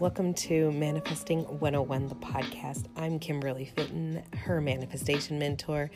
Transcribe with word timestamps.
Welcome 0.00 0.34
to 0.34 0.72
Manifesting 0.72 1.42
101, 1.42 2.08
the 2.08 2.14
podcast. 2.16 2.86
I'm 2.96 3.18
Kimberly 3.18 3.66
Fitton, 3.66 4.22
her 4.34 4.60
manifestation 4.62 5.38
mentor, 5.38 5.90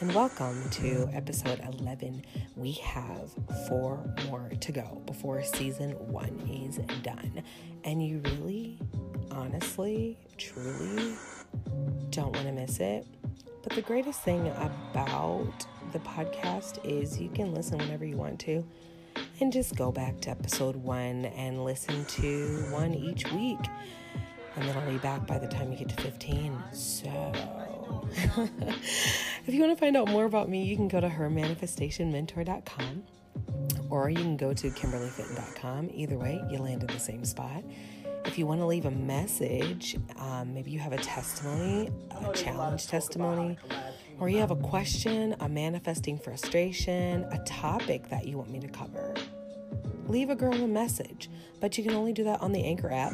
and 0.00 0.14
welcome 0.14 0.68
to 0.70 1.08
episode 1.12 1.60
11. 1.78 2.24
We 2.56 2.72
have 2.72 3.30
four 3.68 4.02
more 4.26 4.50
to 4.58 4.72
go 4.72 5.02
before 5.06 5.42
season 5.42 5.90
one 6.10 6.40
is 6.48 6.78
done. 7.02 7.42
And 7.84 8.04
you 8.04 8.22
really, 8.24 8.80
honestly, 9.30 10.18
truly 10.38 11.14
don't 12.10 12.34
want 12.34 12.46
to 12.46 12.52
miss 12.52 12.80
it. 12.80 13.06
But 13.62 13.74
the 13.74 13.82
greatest 13.82 14.22
thing 14.22 14.48
about 14.48 15.66
the 15.92 15.98
podcast 16.00 16.84
is 16.84 17.20
you 17.20 17.28
can 17.28 17.54
listen 17.54 17.78
whenever 17.78 18.04
you 18.04 18.16
want 18.16 18.40
to 18.40 18.66
and 19.40 19.52
just 19.52 19.76
go 19.76 19.92
back 19.92 20.20
to 20.22 20.30
episode 20.30 20.76
one 20.76 21.26
and 21.26 21.64
listen 21.64 22.04
to 22.06 22.66
one 22.70 22.94
each 22.94 23.30
week. 23.32 23.58
And 24.56 24.68
then 24.68 24.76
I'll 24.76 24.90
be 24.90 24.98
back 24.98 25.26
by 25.26 25.38
the 25.38 25.48
time 25.48 25.72
you 25.72 25.78
get 25.78 25.88
to 25.88 26.02
15. 26.02 26.62
So, 26.72 27.32
if 29.46 29.52
you 29.54 29.60
want 29.60 29.72
to 29.72 29.80
find 29.80 29.96
out 29.96 30.08
more 30.08 30.24
about 30.24 30.48
me, 30.48 30.64
you 30.64 30.76
can 30.76 30.88
go 30.88 31.00
to 31.00 31.08
hermanifestationmentor.com 31.08 33.04
or 33.90 34.10
you 34.10 34.16
can 34.16 34.36
go 34.36 34.52
to 34.52 34.70
kimberlyfitton.com. 34.70 35.90
Either 35.92 36.18
way, 36.18 36.40
you 36.50 36.58
land 36.58 36.82
at 36.82 36.88
the 36.88 37.00
same 37.00 37.24
spot. 37.24 37.64
If 38.24 38.38
you 38.38 38.46
want 38.46 38.60
to 38.60 38.66
leave 38.66 38.86
a 38.86 38.90
message, 38.90 39.96
um, 40.18 40.54
maybe 40.54 40.70
you 40.70 40.78
have 40.78 40.92
a 40.92 40.98
testimony, 40.98 41.90
a 42.10 42.32
challenge 42.32 42.86
testimony, 42.86 43.58
or 44.18 44.28
you 44.28 44.38
have 44.38 44.50
a 44.50 44.56
question, 44.56 45.34
a 45.40 45.48
manifesting 45.48 46.18
frustration, 46.18 47.24
a 47.30 47.38
topic 47.44 48.08
that 48.10 48.26
you 48.26 48.38
want 48.38 48.50
me 48.50 48.60
to 48.60 48.68
cover, 48.68 49.14
leave 50.06 50.30
a 50.30 50.36
girl 50.36 50.54
a 50.54 50.68
message. 50.68 51.28
But 51.60 51.78
you 51.78 51.84
can 51.84 51.94
only 51.94 52.12
do 52.12 52.24
that 52.24 52.40
on 52.40 52.52
the 52.52 52.64
Anchor 52.64 52.92
app 52.92 53.12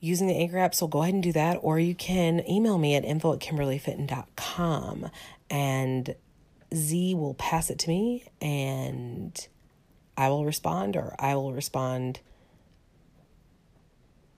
using 0.00 0.26
the 0.26 0.36
Anchor 0.36 0.58
app. 0.58 0.74
So 0.74 0.86
go 0.86 1.02
ahead 1.02 1.14
and 1.14 1.22
do 1.22 1.32
that, 1.32 1.58
or 1.62 1.78
you 1.78 1.94
can 1.94 2.48
email 2.48 2.78
me 2.78 2.94
at 2.94 3.04
info 3.04 3.32
at 3.32 3.40
kimberlyfitton.com 3.40 5.10
and 5.50 6.14
Z 6.74 7.14
will 7.14 7.34
pass 7.34 7.70
it 7.70 7.78
to 7.80 7.88
me 7.88 8.24
and 8.40 9.48
I 10.16 10.28
will 10.30 10.44
respond, 10.44 10.96
or 10.96 11.14
I 11.18 11.34
will 11.34 11.52
respond 11.52 12.20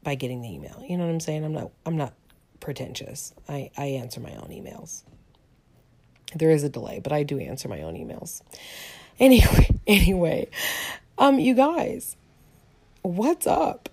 by 0.03 0.15
getting 0.15 0.43
the 0.43 0.53
email. 0.53 0.85
You 0.89 0.97
know 0.97 1.05
what 1.05 1.13
I'm 1.13 1.21
saying? 1.21 1.45
I'm 1.45 1.53
not 1.53 1.71
I'm 1.87 1.97
not 1.97 2.15
pretentious. 2.61 3.33
I, 3.49 3.71
I 3.77 3.85
answer 3.87 4.21
my 4.21 4.35
own 4.35 4.49
emails. 4.49 5.05
There 6.35 6.51
is 6.51 6.63
a 6.63 6.69
delay, 6.69 7.01
but 7.01 7.13
I 7.13 7.23
do 7.23 7.39
answer 7.39 7.69
my 7.69 7.83
own 7.83 7.95
emails. 7.95 8.43
Anyway, 9.19 9.71
anyway, 9.87 10.49
um, 11.17 11.39
you 11.39 11.55
guys, 11.55 12.17
what's 13.03 13.47
up? 13.47 13.89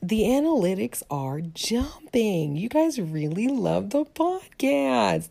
The 0.00 0.22
analytics 0.22 1.02
are 1.10 1.40
jumping. 1.40 2.56
You 2.56 2.68
guys 2.68 3.00
really 3.00 3.48
love 3.48 3.90
the 3.90 4.04
podcast. 4.04 5.30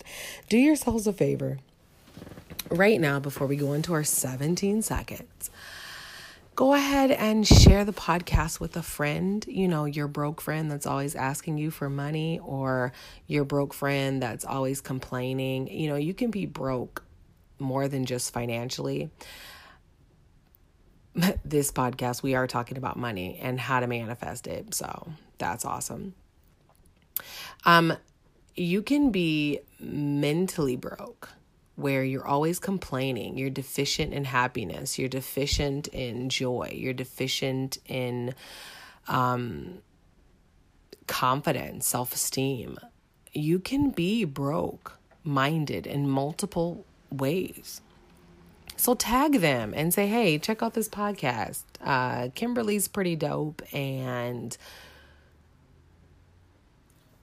Do 0.49 0.57
yourselves 0.57 1.07
a 1.07 1.13
favor. 1.13 1.59
Right 2.69 2.99
now, 2.99 3.19
before 3.21 3.47
we 3.47 3.55
go 3.55 3.71
into 3.71 3.93
our 3.93 4.03
17 4.03 4.81
seconds, 4.81 5.49
go 6.57 6.73
ahead 6.73 7.11
and 7.11 7.47
share 7.47 7.85
the 7.85 7.93
podcast 7.93 8.59
with 8.59 8.75
a 8.75 8.81
friend, 8.81 9.45
you 9.47 9.67
know, 9.67 9.85
your 9.85 10.07
broke 10.07 10.41
friend 10.41 10.71
that's 10.71 10.87
always 10.87 11.13
asking 11.13 11.59
you 11.59 11.69
for 11.69 11.87
money 11.87 12.39
or 12.43 12.91
your 13.27 13.45
broke 13.45 13.75
friend 13.75 14.23
that's 14.23 14.43
always 14.43 14.81
complaining. 14.81 15.67
You 15.67 15.87
know, 15.87 15.97
you 15.97 16.15
can 16.15 16.31
be 16.31 16.47
broke 16.47 17.03
more 17.59 17.87
than 17.87 18.05
just 18.05 18.33
financially. 18.33 19.11
This 21.45 21.71
podcast, 21.71 22.21
we 22.21 22.33
are 22.35 22.45
talking 22.45 22.77
about 22.77 22.97
money 22.97 23.39
and 23.41 23.59
how 23.59 23.79
to 23.79 23.87
manifest 23.87 24.45
it. 24.45 24.73
So 24.75 25.09
that's 25.39 25.65
awesome. 25.65 26.13
Um, 27.65 27.93
you 28.55 28.83
can 28.83 29.09
be 29.11 29.59
mentally 29.79 30.75
broke 30.75 31.29
where 31.77 32.03
you're 32.03 32.25
always 32.27 32.57
complaining, 32.57 33.37
you're 33.37 33.51
deficient 33.51 34.11
in 34.11 34.25
happiness, 34.25 34.97
you're 34.97 35.07
deficient 35.07 35.87
in 35.89 36.27
joy, 36.27 36.73
you're 36.75 36.91
deficient 36.91 37.77
in 37.85 38.33
um, 39.07 39.77
confidence, 41.05 41.87
self 41.87 42.13
esteem. 42.13 42.77
You 43.31 43.59
can 43.59 43.91
be 43.91 44.25
broke 44.25 44.97
minded 45.23 45.85
in 45.85 46.09
multiple 46.09 46.83
ways. 47.11 47.81
So 48.75 48.95
tag 48.95 49.39
them 49.39 49.73
and 49.75 49.93
say, 49.93 50.07
hey, 50.07 50.39
check 50.39 50.63
out 50.63 50.73
this 50.73 50.89
podcast. 50.89 51.63
Uh, 51.79 52.29
Kimberly's 52.33 52.87
pretty 52.87 53.15
dope 53.15 53.61
and 53.71 54.57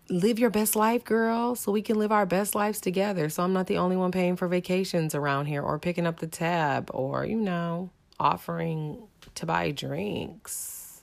live 0.09 0.39
your 0.39 0.51
best 0.51 0.77
life, 0.77 1.05
girl, 1.05 1.55
so 1.55 1.73
we 1.73 1.83
can 1.83 1.99
live 1.99 2.13
our 2.13 2.27
best 2.27 2.55
lives 2.55 2.81
together. 2.81 3.29
So 3.29 3.43
I'm 3.43 3.53
not 3.53 3.67
the 3.67 3.79
only 3.79 3.97
one 3.97 4.13
paying 4.13 4.37
for 4.37 4.49
vacations 4.49 5.15
around 5.15 5.47
here 5.47 5.63
or 5.63 5.79
picking 5.79 6.07
up 6.07 6.21
the 6.21 6.27
tab 6.27 6.91
or, 6.93 7.25
you 7.25 7.41
know, 7.41 7.91
offering 8.21 8.99
to 9.35 9.47
buy 9.47 9.71
drinks. 9.71 11.03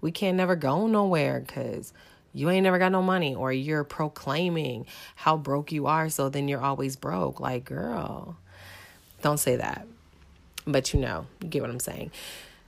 We 0.00 0.10
can't 0.10 0.36
never 0.36 0.56
go 0.56 0.86
nowhere 0.86 1.40
because 1.40 1.92
you 2.34 2.50
ain't 2.50 2.64
never 2.64 2.78
got 2.78 2.92
no 2.92 3.02
money 3.02 3.34
or 3.34 3.52
you're 3.52 3.84
proclaiming 3.84 4.86
how 5.16 5.36
broke 5.36 5.72
you 5.72 5.86
are. 5.86 6.08
So 6.08 6.28
then 6.28 6.48
you're 6.48 6.62
always 6.62 6.96
broke. 6.96 7.40
Like, 7.40 7.64
girl, 7.64 8.36
don't 9.22 9.38
say 9.38 9.56
that. 9.56 9.86
But 10.66 10.92
you 10.92 11.00
know, 11.00 11.26
you 11.40 11.48
get 11.48 11.62
what 11.62 11.70
I'm 11.70 11.80
saying. 11.80 12.10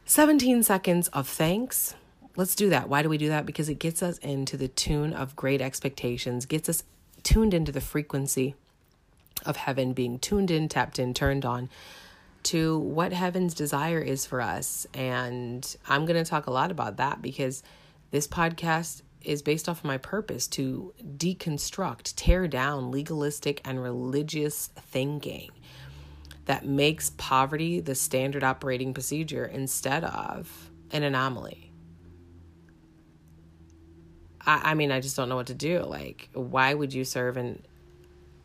17 0.06 0.62
seconds 0.62 1.09
of 1.09 1.28
thanks 1.28 1.94
let's 2.37 2.55
do 2.55 2.71
that. 2.71 2.89
Why 2.89 3.03
do 3.03 3.09
we 3.09 3.19
do 3.19 3.28
that? 3.28 3.47
Because 3.47 3.69
it 3.69 3.78
gets 3.78 4.03
us 4.03 4.19
into 4.19 4.56
the 4.56 4.69
tune 4.69 5.12
of 5.12 5.37
great 5.37 5.61
expectations, 5.61 6.47
gets 6.47 6.69
us 6.69 6.83
tuned 7.22 7.55
into 7.55 7.72
the 7.72 7.81
frequency 7.81 8.55
of 9.45 9.56
heaven, 9.56 9.93
being 9.93 10.19
tuned 10.19 10.50
in, 10.50 10.69
tapped 10.69 10.99
in, 10.99 11.15
turned 11.15 11.45
on 11.45 11.69
to 12.45 12.78
what 12.78 13.12
heaven's 13.12 13.55
desire 13.55 14.00
is 14.00 14.27
for 14.27 14.41
us. 14.41 14.87
And 14.95 15.77
I'm 15.89 16.05
going 16.05 16.22
to 16.22 16.28
talk 16.28 16.47
a 16.47 16.53
lot 16.53 16.71
about 16.71 16.99
that 16.99 17.22
because 17.22 17.62
this 18.11 18.28
podcast 18.28 19.03
is 19.22 19.43
based 19.43 19.69
off 19.69 19.78
of 19.78 19.84
my 19.84 19.97
purpose 19.97 20.47
to 20.47 20.93
deconstruct, 21.16 22.12
tear 22.16 22.47
down 22.47 22.91
legalistic 22.91 23.61
and 23.65 23.83
religious 23.83 24.69
thinking 24.77 25.51
that 26.45 26.66
makes 26.66 27.11
poverty 27.16 27.81
the 27.81 27.95
standard 27.95 28.45
operating 28.45 28.93
procedure 28.93 29.47
instead 29.47 30.05
of 30.05 30.71
an 30.93 31.03
anomaly. 31.03 31.71
I, 34.47 34.71
I 34.71 34.75
mean, 34.75 34.91
I 34.91 35.00
just 35.00 35.16
don't 35.16 35.28
know 35.28 35.37
what 35.37 35.47
to 35.49 35.55
do. 35.55 35.81
Like, 35.81 36.28
why 36.32 36.75
would 36.75 36.93
you 36.93 37.05
serve 37.05 37.37
an 37.37 37.62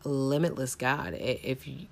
limitless 0.04 0.76
God 0.76 1.14
if 1.14 1.68
you, 1.68 1.88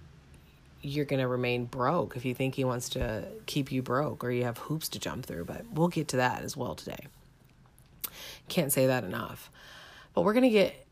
you're 0.81 1.05
going 1.05 1.19
to 1.19 1.27
remain 1.27 1.65
broke, 1.65 2.15
if 2.15 2.25
you 2.25 2.33
think 2.33 2.55
He 2.55 2.63
wants 2.63 2.89
to 2.89 3.27
keep 3.45 3.71
you 3.71 3.81
broke 3.81 4.23
or 4.23 4.31
you 4.31 4.43
have 4.43 4.57
hoops 4.57 4.89
to 4.89 4.99
jump 4.99 5.25
through? 5.25 5.45
But 5.45 5.65
we'll 5.73 5.89
get 5.89 6.07
to 6.09 6.17
that 6.17 6.43
as 6.43 6.55
well 6.55 6.75
today. 6.75 7.07
Can't 8.47 8.71
say 8.71 8.87
that 8.87 9.03
enough. 9.03 9.51
But 10.13 10.21
we're 10.21 10.33
going 10.33 10.43
to 10.43 10.49
get 10.49 10.85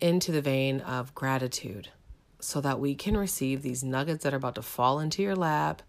into 0.00 0.32
the 0.32 0.42
vein 0.42 0.80
of 0.80 1.14
gratitude 1.14 1.88
so 2.40 2.60
that 2.60 2.78
we 2.78 2.94
can 2.94 3.16
receive 3.16 3.62
these 3.62 3.82
nuggets 3.82 4.24
that 4.24 4.34
are 4.34 4.36
about 4.36 4.56
to 4.56 4.62
fall 4.62 5.00
into 5.00 5.22
your 5.22 5.36
lap. 5.36 5.82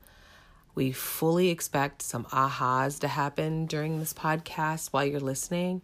We 0.75 0.91
fully 0.91 1.49
expect 1.49 2.01
some 2.01 2.25
ahas 2.25 2.99
to 2.99 3.07
happen 3.07 3.65
during 3.65 3.99
this 3.99 4.13
podcast 4.13 4.89
while 4.89 5.05
you're 5.05 5.19
listening. 5.19 5.81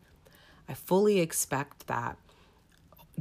I 0.67 0.73
fully 0.73 1.19
expect 1.19 1.87
that 1.87 2.17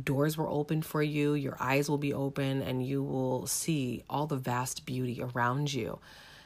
doors 0.03 0.39
will 0.39 0.49
open 0.49 0.83
for 0.83 1.03
you, 1.03 1.35
your 1.35 1.57
eyes 1.61 1.89
will 1.89 1.99
be 1.99 2.13
open, 2.13 2.63
and 2.63 2.85
you 2.85 3.03
will 3.03 3.47
see 3.47 4.05
all 4.09 4.27
the 4.27 4.37
vast 4.37 4.87
beauty 4.87 5.23
around 5.23 5.73
you, 5.73 5.99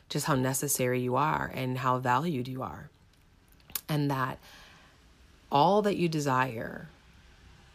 just 0.09 0.27
how 0.27 0.35
necessary 0.35 1.01
you 1.01 1.17
are 1.17 1.51
and 1.55 1.79
how 1.79 1.99
valued 1.99 2.49
you 2.49 2.63
are. 2.63 2.91
And 3.89 4.11
that 4.11 4.39
all 5.51 5.83
that 5.83 5.97
you 5.97 6.09
desire, 6.09 6.89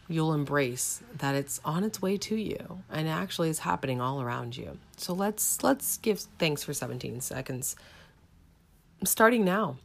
you'll 0.08 0.34
embrace 0.34 1.02
that 1.16 1.34
it's 1.34 1.60
on 1.64 1.84
its 1.84 2.02
way 2.02 2.18
to 2.18 2.36
you 2.36 2.82
and 2.90 3.08
actually 3.08 3.48
is 3.48 3.60
happening 3.60 4.00
all 4.00 4.20
around 4.20 4.56
you. 4.56 4.78
So 4.96 5.14
let's 5.14 5.62
let's 5.62 5.96
give 5.96 6.20
thanks 6.38 6.62
for 6.62 6.74
17 6.74 7.20
seconds. 7.20 7.76
Starting 9.04 9.44
now. 9.44 9.76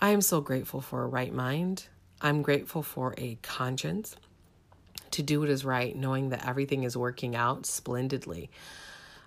I 0.00 0.08
am 0.08 0.20
so 0.20 0.40
grateful 0.40 0.80
for 0.80 1.04
a 1.04 1.06
right 1.06 1.32
mind. 1.32 1.86
I'm 2.22 2.42
grateful 2.42 2.84
for 2.84 3.14
a 3.18 3.36
conscience 3.42 4.14
to 5.10 5.22
do 5.24 5.40
what 5.40 5.48
is 5.48 5.64
right, 5.64 5.94
knowing 5.94 6.28
that 6.28 6.46
everything 6.46 6.84
is 6.84 6.96
working 6.96 7.34
out 7.34 7.66
splendidly. 7.66 8.48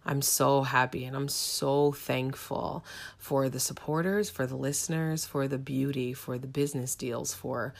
I'm 0.05 0.21
so 0.21 0.61
happy 0.61 1.03
and 1.03 1.15
I'm 1.15 1.27
so 1.27 1.91
thankful 1.91 2.85
for 3.17 3.49
the 3.49 3.59
supporters, 3.59 4.29
for 4.29 4.47
the 4.47 4.55
listeners, 4.55 5.25
for 5.25 5.47
the 5.47 5.57
beauty, 5.57 6.13
for 6.13 6.37
the 6.37 6.47
business 6.47 6.95
deals, 6.95 7.33
for 7.33 7.73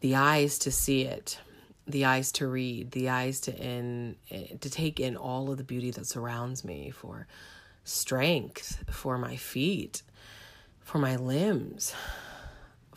the 0.00 0.14
eyes 0.14 0.58
to 0.60 0.70
see 0.70 1.02
it, 1.02 1.38
the 1.86 2.04
eyes 2.04 2.30
to 2.32 2.46
read, 2.46 2.90
the 2.90 3.08
eyes 3.08 3.40
to 3.40 3.56
in 3.56 4.16
eh, 4.30 4.56
to 4.60 4.68
take 4.68 5.00
in 5.00 5.16
all 5.16 5.50
of 5.50 5.56
the 5.56 5.64
beauty 5.64 5.90
that 5.92 6.06
surrounds 6.06 6.64
me, 6.64 6.90
for 6.90 7.26
strength, 7.84 8.84
for 8.90 9.16
my 9.16 9.36
feet, 9.36 10.02
for 10.80 10.98
my 10.98 11.16
limbs, 11.16 11.94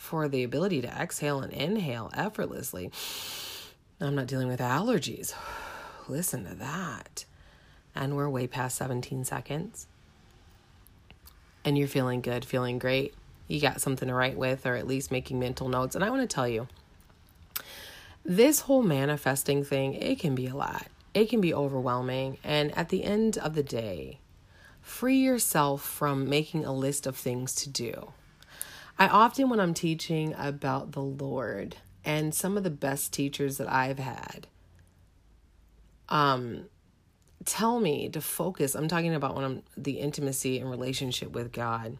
for 0.03 0.27
the 0.27 0.43
ability 0.43 0.81
to 0.81 0.87
exhale 0.89 1.39
and 1.39 1.53
inhale 1.53 2.11
effortlessly. 2.13 2.91
I'm 4.01 4.15
not 4.15 4.27
dealing 4.27 4.49
with 4.49 4.59
allergies. 4.59 5.33
Listen 6.09 6.43
to 6.43 6.55
that. 6.55 7.23
And 7.95 8.17
we're 8.17 8.27
way 8.27 8.45
past 8.45 8.77
17 8.77 9.23
seconds. 9.23 9.87
And 11.63 11.77
you're 11.77 11.87
feeling 11.87 12.19
good, 12.19 12.43
feeling 12.43 12.79
great. 12.79 13.13
You 13.47 13.61
got 13.61 13.79
something 13.79 14.09
to 14.09 14.13
write 14.13 14.37
with, 14.37 14.65
or 14.65 14.75
at 14.75 14.87
least 14.87 15.09
making 15.09 15.39
mental 15.39 15.69
notes. 15.69 15.95
And 15.95 16.03
I 16.03 16.09
want 16.09 16.21
to 16.29 16.35
tell 16.35 16.49
you 16.49 16.67
this 18.25 18.59
whole 18.59 18.83
manifesting 18.83 19.63
thing, 19.63 19.93
it 19.93 20.19
can 20.19 20.35
be 20.35 20.47
a 20.47 20.55
lot, 20.55 20.87
it 21.13 21.29
can 21.29 21.39
be 21.39 21.53
overwhelming. 21.53 22.39
And 22.43 22.77
at 22.77 22.89
the 22.89 23.05
end 23.05 23.37
of 23.37 23.55
the 23.55 23.63
day, 23.63 24.19
free 24.81 25.19
yourself 25.19 25.81
from 25.81 26.27
making 26.27 26.65
a 26.65 26.73
list 26.73 27.07
of 27.07 27.15
things 27.15 27.55
to 27.55 27.69
do. 27.69 28.11
I 28.97 29.07
often, 29.07 29.49
when 29.49 29.59
I'm 29.59 29.73
teaching 29.73 30.33
about 30.37 30.91
the 30.91 31.01
Lord, 31.01 31.77
and 32.05 32.33
some 32.33 32.57
of 32.57 32.63
the 32.63 32.69
best 32.69 33.11
teachers 33.13 33.57
that 33.57 33.71
I've 33.71 33.99
had, 33.99 34.47
um, 36.09 36.65
tell 37.45 37.79
me 37.79 38.09
to 38.09 38.21
focus. 38.21 38.75
I'm 38.75 38.87
talking 38.87 39.15
about 39.15 39.35
when 39.35 39.45
I'm 39.45 39.63
the 39.75 39.93
intimacy 39.93 40.59
and 40.59 40.69
relationship 40.69 41.31
with 41.31 41.51
God. 41.51 41.97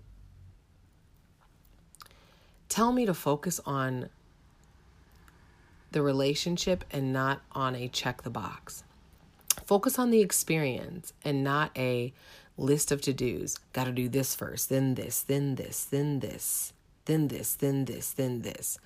Tell 2.69 2.91
me 2.91 3.05
to 3.05 3.13
focus 3.13 3.59
on 3.65 4.09
the 5.91 6.01
relationship 6.01 6.83
and 6.91 7.13
not 7.13 7.41
on 7.51 7.75
a 7.75 7.87
check 7.87 8.23
the 8.23 8.29
box. 8.29 8.83
Focus 9.65 9.99
on 9.99 10.09
the 10.09 10.21
experience 10.21 11.13
and 11.23 11.43
not 11.43 11.71
a 11.77 12.13
list 12.57 12.91
of 12.91 13.01
to 13.01 13.13
dos. 13.13 13.57
Got 13.73 13.85
to 13.85 13.91
do 13.91 14.09
this 14.09 14.35
first, 14.35 14.69
then 14.69 14.95
this, 14.95 15.21
then 15.21 15.55
this, 15.55 15.83
then 15.85 16.19
this, 16.19 16.73
then 17.05 17.27
this, 17.27 17.55
then 17.55 17.85
this, 17.85 18.11
then 18.11 18.41
this. 18.41 18.77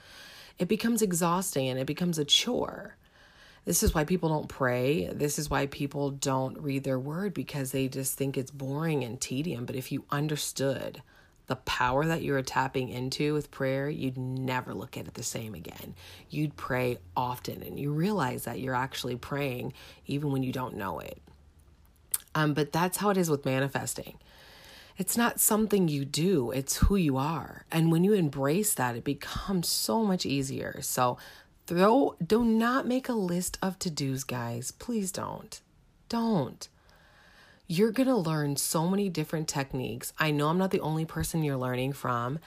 It 0.58 0.68
becomes 0.68 1.02
exhausting 1.02 1.68
and 1.68 1.80
it 1.80 1.86
becomes 1.86 2.18
a 2.18 2.26
chore. 2.26 2.96
This 3.66 3.84
is 3.84 3.94
why 3.94 4.06
people 4.06 4.30
don't 4.30 4.48
pray. 4.48 5.08
This 5.14 5.38
is 5.38 5.50
why 5.50 5.68
people 5.68 6.10
don't 6.10 6.58
read 6.60 6.84
their 6.84 6.98
word 6.98 7.34
because 7.34 7.72
they 7.72 7.88
just 7.88 8.18
think 8.18 8.38
it's 8.38 8.50
boring 8.50 9.04
and 9.04 9.20
tedium. 9.20 9.66
But 9.66 9.76
if 9.76 9.92
you 9.92 10.06
understood 10.10 11.02
the 11.48 11.58
power 11.58 12.06
that 12.06 12.22
you're 12.22 12.42
tapping 12.42 12.90
into 12.90 13.34
with 13.34 13.52
prayer, 13.52 13.90
you'd 13.90 14.18
never 14.18 14.74
look 14.74 14.98
at 14.98 15.08
it 15.08 15.16
the 15.16 15.24
same 15.24 15.54
again. 15.54 15.96
You'd 16.30 16.56
pray 16.56 17.00
often 17.16 17.62
and 17.62 17.80
you 17.80 17.92
realize 17.92 18.46
that 18.46 18.60
you're 18.60 18.76
actually 18.76 19.16
praying 19.16 19.74
even 20.06 20.32
when 20.32 20.44
you 20.44 20.52
don't 20.52 20.76
know 20.76 21.00
it. 21.00 21.22
Um, 22.36 22.54
but 22.54 22.72
that's 22.72 22.98
how 22.98 23.10
it 23.10 23.18
is 23.18 23.30
with 23.30 23.46
manifesting. 23.46 24.18
It's 24.98 25.16
not 25.16 25.40
something 25.40 25.88
you 25.88 26.06
do, 26.06 26.52
it's 26.52 26.78
who 26.78 26.96
you 26.96 27.18
are. 27.18 27.66
And 27.72 27.92
when 27.92 28.04
you 28.04 28.14
embrace 28.14 28.74
that, 28.74 28.96
it 28.96 29.04
becomes 29.04 29.68
so 29.68 30.04
much 30.04 30.26
easier. 30.26 30.80
So 30.82 31.18
Throw, 31.68 32.16
do 32.26 32.46
not 32.46 32.88
make 32.88 33.10
a 33.10 33.14
list 33.14 33.58
of 33.62 33.78
to 33.80 33.92
dos, 33.92 34.24
guys. 34.24 34.72
Please 34.72 35.12
don't. 35.12 35.60
Don't. 36.08 36.70
You're 37.68 37.92
going 37.92 38.08
to 38.08 38.16
learn 38.16 38.56
so 38.56 38.88
many 38.88 39.10
different 39.10 39.50
techniques. 39.50 40.14
I 40.18 40.32
know 40.32 40.48
I'm 40.48 40.58
not 40.58 40.72
the 40.72 40.80
only 40.80 41.04
person 41.04 41.44
you're 41.44 41.58
learning 41.58 41.92
from. 41.92 42.40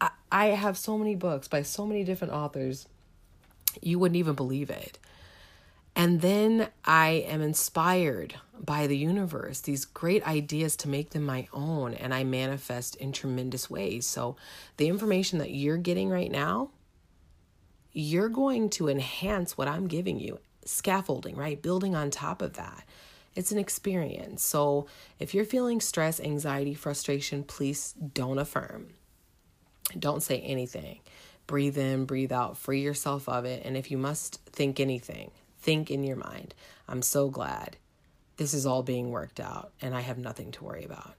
I, 0.00 0.10
I 0.30 0.46
have 0.46 0.78
so 0.78 0.96
many 0.96 1.16
books 1.16 1.48
by 1.48 1.62
so 1.62 1.84
many 1.84 2.04
different 2.04 2.32
authors. 2.32 2.86
You 3.80 3.98
wouldn't 3.98 4.16
even 4.16 4.36
believe 4.36 4.70
it. 4.70 4.96
And 5.94 6.20
then 6.20 6.68
I 6.84 7.24
am 7.28 7.42
inspired 7.42 8.34
by 8.58 8.86
the 8.86 8.96
universe, 8.96 9.60
these 9.60 9.84
great 9.84 10.26
ideas 10.26 10.76
to 10.76 10.88
make 10.88 11.10
them 11.10 11.24
my 11.24 11.48
own, 11.52 11.94
and 11.94 12.14
I 12.14 12.24
manifest 12.24 12.96
in 12.96 13.12
tremendous 13.12 13.68
ways. 13.68 14.06
So, 14.06 14.36
the 14.78 14.88
information 14.88 15.38
that 15.40 15.50
you're 15.50 15.76
getting 15.76 16.08
right 16.08 16.30
now, 16.30 16.70
you're 17.92 18.28
going 18.28 18.70
to 18.70 18.88
enhance 18.88 19.58
what 19.58 19.68
I'm 19.68 19.86
giving 19.86 20.18
you. 20.18 20.38
Scaffolding, 20.64 21.36
right? 21.36 21.60
Building 21.60 21.94
on 21.94 22.10
top 22.10 22.40
of 22.40 22.54
that. 22.54 22.84
It's 23.34 23.52
an 23.52 23.58
experience. 23.58 24.42
So 24.42 24.86
if 25.18 25.34
you're 25.34 25.44
feeling 25.44 25.80
stress, 25.80 26.20
anxiety, 26.20 26.74
frustration, 26.74 27.44
please 27.44 27.92
don't 27.92 28.38
affirm. 28.38 28.88
Don't 29.98 30.22
say 30.22 30.40
anything. 30.40 31.00
Breathe 31.46 31.78
in, 31.78 32.04
breathe 32.04 32.32
out, 32.32 32.56
free 32.56 32.82
yourself 32.82 33.28
of 33.28 33.44
it. 33.44 33.64
And 33.64 33.76
if 33.76 33.90
you 33.90 33.98
must 33.98 34.40
think 34.46 34.80
anything, 34.80 35.30
think 35.62 35.90
in 35.90 36.04
your 36.04 36.16
mind. 36.16 36.54
I'm 36.88 37.02
so 37.02 37.28
glad 37.28 37.76
this 38.36 38.54
is 38.54 38.66
all 38.66 38.82
being 38.82 39.10
worked 39.10 39.40
out 39.40 39.72
and 39.80 39.94
I 39.94 40.00
have 40.00 40.18
nothing 40.18 40.50
to 40.52 40.64
worry 40.64 40.84
about. 40.84 41.14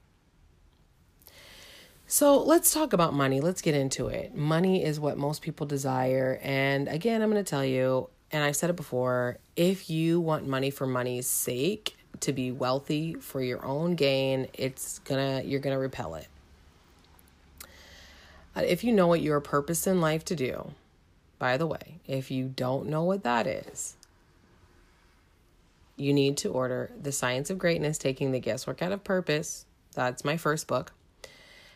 So 2.06 2.42
let's 2.42 2.72
talk 2.72 2.92
about 2.92 3.14
money. 3.14 3.40
Let's 3.40 3.62
get 3.62 3.74
into 3.74 4.08
it. 4.08 4.34
Money 4.34 4.84
is 4.84 5.00
what 5.00 5.16
most 5.16 5.42
people 5.42 5.66
desire. 5.66 6.38
And 6.42 6.86
again, 6.86 7.22
I'm 7.22 7.30
going 7.30 7.42
to 7.42 7.48
tell 7.48 7.64
you, 7.64 8.10
and 8.30 8.44
I've 8.44 8.56
said 8.56 8.68
it 8.68 8.76
before 8.76 9.38
if 9.56 9.88
you 9.88 10.20
want 10.20 10.46
money 10.46 10.70
for 10.70 10.86
money's 10.86 11.26
sake, 11.26 11.96
to 12.20 12.32
be 12.32 12.50
wealthy 12.50 13.14
for 13.14 13.42
your 13.42 13.64
own 13.64 13.94
gain, 13.94 14.48
it's 14.54 14.98
gonna 15.00 15.42
you're 15.44 15.60
gonna 15.60 15.78
repel 15.78 16.14
it. 16.14 16.28
Uh, 18.56 18.62
if 18.64 18.84
you 18.84 18.92
know 18.92 19.06
what 19.06 19.20
your 19.20 19.40
purpose 19.40 19.86
in 19.86 20.00
life 20.00 20.24
to 20.26 20.36
do, 20.36 20.72
by 21.38 21.56
the 21.56 21.66
way, 21.66 21.98
if 22.06 22.30
you 22.30 22.46
don't 22.46 22.86
know 22.86 23.02
what 23.02 23.24
that 23.24 23.46
is, 23.46 23.96
you 25.96 26.12
need 26.12 26.36
to 26.38 26.50
order 26.50 26.90
The 27.00 27.12
Science 27.12 27.50
of 27.50 27.58
Greatness 27.58 27.98
Taking 27.98 28.32
the 28.32 28.40
Guesswork 28.40 28.82
Out 28.82 28.92
of 28.92 29.04
Purpose. 29.04 29.66
That's 29.94 30.24
my 30.24 30.36
first 30.36 30.66
book. 30.66 30.92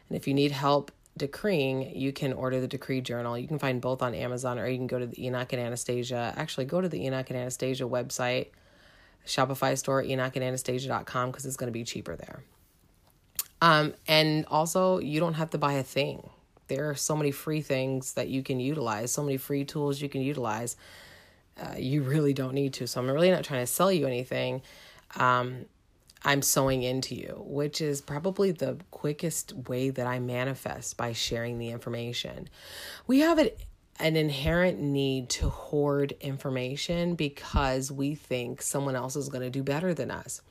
And 0.08 0.16
if 0.16 0.26
you 0.26 0.34
need 0.34 0.52
help 0.52 0.90
decreeing, 1.16 1.94
you 1.94 2.12
can 2.12 2.32
order 2.32 2.60
the 2.60 2.68
Decree 2.68 3.00
Journal. 3.00 3.36
You 3.36 3.46
can 3.46 3.58
find 3.58 3.80
both 3.80 4.02
on 4.02 4.14
Amazon 4.14 4.58
or 4.58 4.66
you 4.66 4.78
can 4.78 4.86
go 4.86 4.98
to 4.98 5.06
the 5.06 5.26
Enoch 5.26 5.52
and 5.52 5.62
Anastasia. 5.62 6.32
Actually, 6.36 6.64
go 6.64 6.80
to 6.80 6.88
the 6.88 7.04
Enoch 7.04 7.30
and 7.30 7.38
Anastasia 7.38 7.84
website, 7.84 8.48
Shopify 9.26 9.76
store, 9.76 10.02
enochandanastasia.com, 10.02 11.30
because 11.30 11.44
it's 11.44 11.56
going 11.56 11.68
to 11.68 11.72
be 11.72 11.84
cheaper 11.84 12.16
there. 12.16 12.42
Um, 13.60 13.94
and 14.06 14.46
also, 14.46 14.98
you 14.98 15.20
don't 15.20 15.34
have 15.34 15.50
to 15.50 15.58
buy 15.58 15.74
a 15.74 15.82
thing. 15.82 16.30
There 16.68 16.90
are 16.90 16.94
so 16.94 17.16
many 17.16 17.30
free 17.30 17.60
things 17.60 18.14
that 18.14 18.28
you 18.28 18.42
can 18.42 18.60
utilize, 18.60 19.10
so 19.10 19.22
many 19.22 19.36
free 19.36 19.64
tools 19.64 20.00
you 20.00 20.08
can 20.08 20.20
utilize. 20.20 20.76
Uh, 21.58 21.75
you 21.76 22.02
really 22.02 22.32
don't 22.32 22.55
need 22.55 22.72
to. 22.75 22.87
So, 22.87 23.00
I'm 23.00 23.10
really 23.10 23.31
not 23.31 23.44
trying 23.44 23.62
to 23.62 23.66
sell 23.66 23.90
you 23.90 24.06
anything. 24.06 24.62
Um, 25.16 25.66
I'm 26.25 26.43
sowing 26.43 26.82
into 26.82 27.14
you, 27.14 27.43
which 27.46 27.81
is 27.81 28.00
probably 28.00 28.50
the 28.50 28.78
quickest 28.90 29.52
way 29.52 29.90
that 29.90 30.06
I 30.06 30.19
manifest 30.19 30.96
by 30.96 31.12
sharing 31.12 31.58
the 31.58 31.70
information. 31.70 32.49
We 33.06 33.20
have 33.20 33.38
an, 33.38 33.50
an 34.00 34.16
inherent 34.16 34.80
need 34.80 35.28
to 35.30 35.49
hoard 35.49 36.14
information 36.21 37.14
because 37.14 37.92
we 37.92 38.14
think 38.14 38.62
someone 38.62 38.97
else 38.97 39.14
is 39.14 39.28
going 39.28 39.42
to 39.42 39.50
do 39.50 39.62
better 39.62 39.94
than 39.94 40.11
us. 40.11 40.42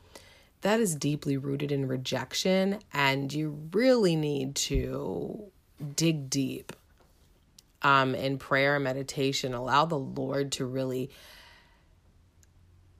That 0.61 0.79
is 0.79 0.95
deeply 0.95 1.37
rooted 1.37 1.71
in 1.71 1.87
rejection, 1.87 2.79
and 2.93 3.31
you 3.31 3.69
really 3.71 4.15
need 4.15 4.55
to 4.55 5.51
dig 5.95 6.29
deep 6.29 6.73
um, 7.81 8.15
in 8.15 8.37
prayer 8.37 8.75
and 8.75 8.83
meditation. 8.83 9.53
Allow 9.53 9.85
the 9.85 9.99
Lord 9.99 10.51
to 10.53 10.65
really 10.65 11.09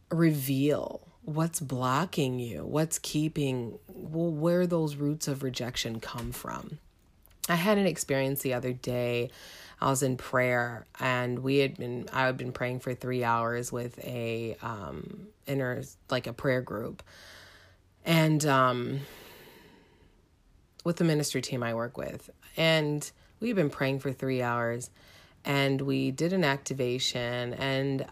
reveal 0.10 1.08
what's 1.28 1.60
blocking 1.60 2.40
you 2.40 2.66
what's 2.66 3.00
keeping 3.00 3.78
well 3.90 4.32
where 4.32 4.66
those 4.66 4.96
roots 4.96 5.28
of 5.28 5.44
rejection 5.44 6.00
come 6.00 6.32
from. 6.32 6.80
I 7.50 7.56
had 7.56 7.78
an 7.78 7.86
experience 7.86 8.42
the 8.42 8.54
other 8.54 8.72
day. 8.72 9.30
I 9.82 9.90
was 9.90 10.04
in 10.04 10.16
prayer 10.16 10.86
and 11.02 11.40
we 11.40 11.58
had 11.58 11.76
been 11.76 12.08
i 12.14 12.26
had 12.26 12.38
been 12.38 12.54
praying 12.54 12.80
for 12.80 12.94
three 12.94 13.26
hours 13.26 13.74
with 13.74 14.00
a 14.06 14.56
um 14.62 15.28
inner 15.46 15.84
like 16.10 16.28
a 16.28 16.34
prayer 16.34 16.62
group. 16.62 17.04
And 18.06 18.46
um 18.46 19.02
with 20.86 20.96
the 20.96 21.04
ministry 21.04 21.42
team 21.42 21.62
i 21.62 21.74
work 21.74 21.98
with. 21.98 22.30
And 22.56 23.12
we've 23.40 23.56
been 23.56 23.70
praying 23.70 24.00
for 24.00 24.12
three 24.12 24.42
hours 24.42 24.90
and 25.46 25.82
we 25.82 26.12
did 26.12 26.34
an 26.34 26.44
activation 26.44 27.54
and 27.54 28.06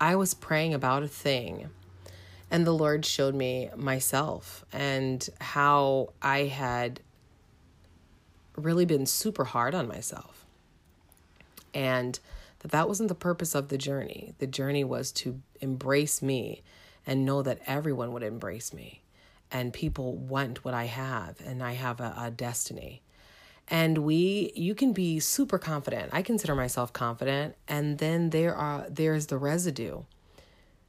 i 0.00 0.14
was 0.14 0.34
praying 0.34 0.74
about 0.74 1.02
a 1.02 1.08
thing 1.08 1.68
and 2.50 2.66
the 2.66 2.72
Lord 2.72 3.04
showed 3.04 3.34
me 3.34 3.70
myself 3.76 4.64
and 4.72 5.28
how 5.40 6.12
I 6.22 6.44
had 6.44 7.00
really 8.56 8.86
been 8.86 9.06
super 9.06 9.44
hard 9.44 9.74
on 9.74 9.86
myself. 9.86 10.46
And 11.74 12.18
that 12.60 12.70
that 12.72 12.88
wasn't 12.88 13.08
the 13.08 13.14
purpose 13.14 13.54
of 13.54 13.68
the 13.68 13.78
journey. 13.78 14.34
The 14.38 14.46
journey 14.46 14.82
was 14.82 15.12
to 15.12 15.40
embrace 15.60 16.22
me 16.22 16.62
and 17.06 17.24
know 17.24 17.42
that 17.42 17.60
everyone 17.66 18.12
would 18.12 18.22
embrace 18.22 18.72
me 18.72 19.02
and 19.50 19.72
people 19.72 20.14
want 20.14 20.64
what 20.64 20.74
I 20.74 20.84
have 20.84 21.36
and 21.44 21.62
I 21.62 21.72
have 21.72 22.00
a, 22.00 22.14
a 22.18 22.30
destiny. 22.30 23.02
And 23.70 23.98
we 23.98 24.52
you 24.54 24.74
can 24.74 24.92
be 24.92 25.20
super 25.20 25.58
confident. 25.58 26.10
I 26.12 26.22
consider 26.22 26.54
myself 26.54 26.92
confident 26.92 27.54
and 27.68 27.98
then 27.98 28.30
there 28.30 28.54
are 28.54 28.86
there's 28.88 29.26
the 29.26 29.38
residue 29.38 30.02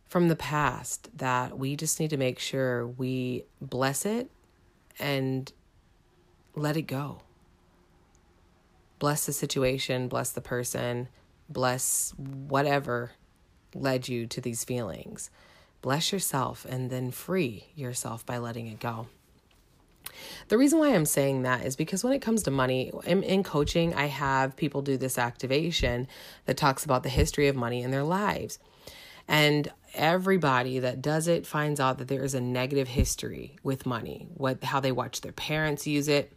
from 0.08 0.28
the 0.30 0.36
past 0.36 1.10
that 1.18 1.58
we 1.60 1.76
just 1.76 2.00
need 2.00 2.10
to 2.12 2.18
make 2.18 2.40
sure 2.40 2.88
we 2.88 3.44
bless 3.62 4.06
it 4.06 4.32
and 5.00 5.52
let 6.56 6.78
it 6.78 6.84
go. 6.84 7.22
bless 9.00 9.26
the 9.26 9.34
situation, 9.34 10.08
bless 10.08 10.32
the 10.32 10.42
person, 10.42 11.08
bless 11.50 12.14
whatever 12.18 13.12
led 13.74 14.08
you 14.08 14.28
to 14.28 14.42
these 14.42 14.64
feelings. 14.64 15.30
Bless 15.82 16.12
yourself 16.12 16.66
and 16.68 16.90
then 16.90 17.12
free 17.12 17.68
yourself 17.76 18.26
by 18.26 18.38
letting 18.38 18.68
it 18.68 18.80
go. 18.80 19.08
The 20.48 20.58
reason 20.58 20.80
why 20.80 20.94
I'm 20.94 21.06
saying 21.06 21.44
that 21.44 21.66
is 21.66 21.76
because 21.76 22.04
when 22.04 22.14
it 22.14 22.22
comes 22.22 22.44
to 22.44 22.52
money, 22.52 22.92
in, 23.06 23.24
in, 23.24 23.44
coaching, 23.44 23.94
I 23.94 24.06
have 24.08 24.56
people 24.56 24.82
do 24.82 24.98
this 24.98 25.18
activation 25.18 26.08
that 26.46 26.58
talks 26.58 26.86
about 26.86 27.04
the 27.04 27.10
history 27.10 27.48
of 27.48 27.56
money 27.56 27.82
in 27.82 27.92
their 27.92 28.04
lives. 28.04 28.60
And 29.28 29.72
everybody 29.94 30.80
that 30.80 31.02
does 31.02 31.28
it 31.28 31.46
finds 31.46 31.80
out 31.80 31.98
that 32.00 32.08
there 32.08 32.24
is 32.24 32.34
a 32.34 32.42
negative 32.42 32.88
history 32.88 33.58
with 33.64 33.86
money, 33.86 34.28
what 34.34 34.64
how 34.64 34.80
they 34.80 34.92
watch 34.92 35.22
their 35.22 35.32
parents 35.32 35.86
use 35.86 36.08
it, 36.08 36.34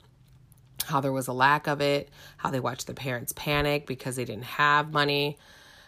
how 0.85 1.01
there 1.01 1.13
was 1.13 1.29
a 1.29 1.33
lack 1.33 1.67
of 1.67 1.81
it, 1.81 2.11
how 2.37 2.51
they 2.51 2.61
watched 2.61 2.87
their 2.87 2.95
parents 2.95 3.33
panic 3.33 3.87
because 3.87 4.17
they 4.17 4.25
didn't 4.25 4.45
have 4.45 4.93
money, 4.93 5.39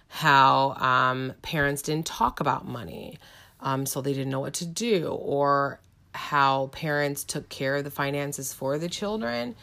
how 0.09 0.75
um, 0.75 1.33
parents 1.43 1.83
didn't 1.83 2.07
talk 2.07 2.41
about 2.41 2.67
money, 2.67 3.19
um, 3.61 3.87
so 3.87 4.01
they 4.01 4.13
didn't 4.13 4.31
know 4.31 4.41
what 4.41 4.55
to 4.55 4.67
do, 4.67 5.09
or 5.09 5.81
how 6.15 6.69
parents 6.69 7.25
took 7.25 7.49
care 7.49 7.77
of 7.77 7.85
the 7.85 7.91
finances 7.91 8.53
for 8.53 8.79
the 8.79 8.89
children. 8.89 9.57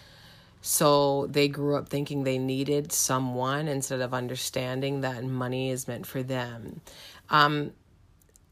So 0.61 1.27
they 1.27 1.47
grew 1.47 1.75
up 1.75 1.89
thinking 1.89 2.23
they 2.23 2.37
needed 2.37 2.91
someone 2.91 3.67
instead 3.67 4.01
of 4.01 4.13
understanding 4.13 5.01
that 5.01 5.23
money 5.23 5.71
is 5.71 5.87
meant 5.87 6.05
for 6.05 6.21
them. 6.21 6.81
Um, 7.29 7.71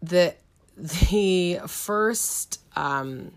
the 0.01 0.35
the 0.77 1.59
first 1.67 2.61
um, 2.75 3.31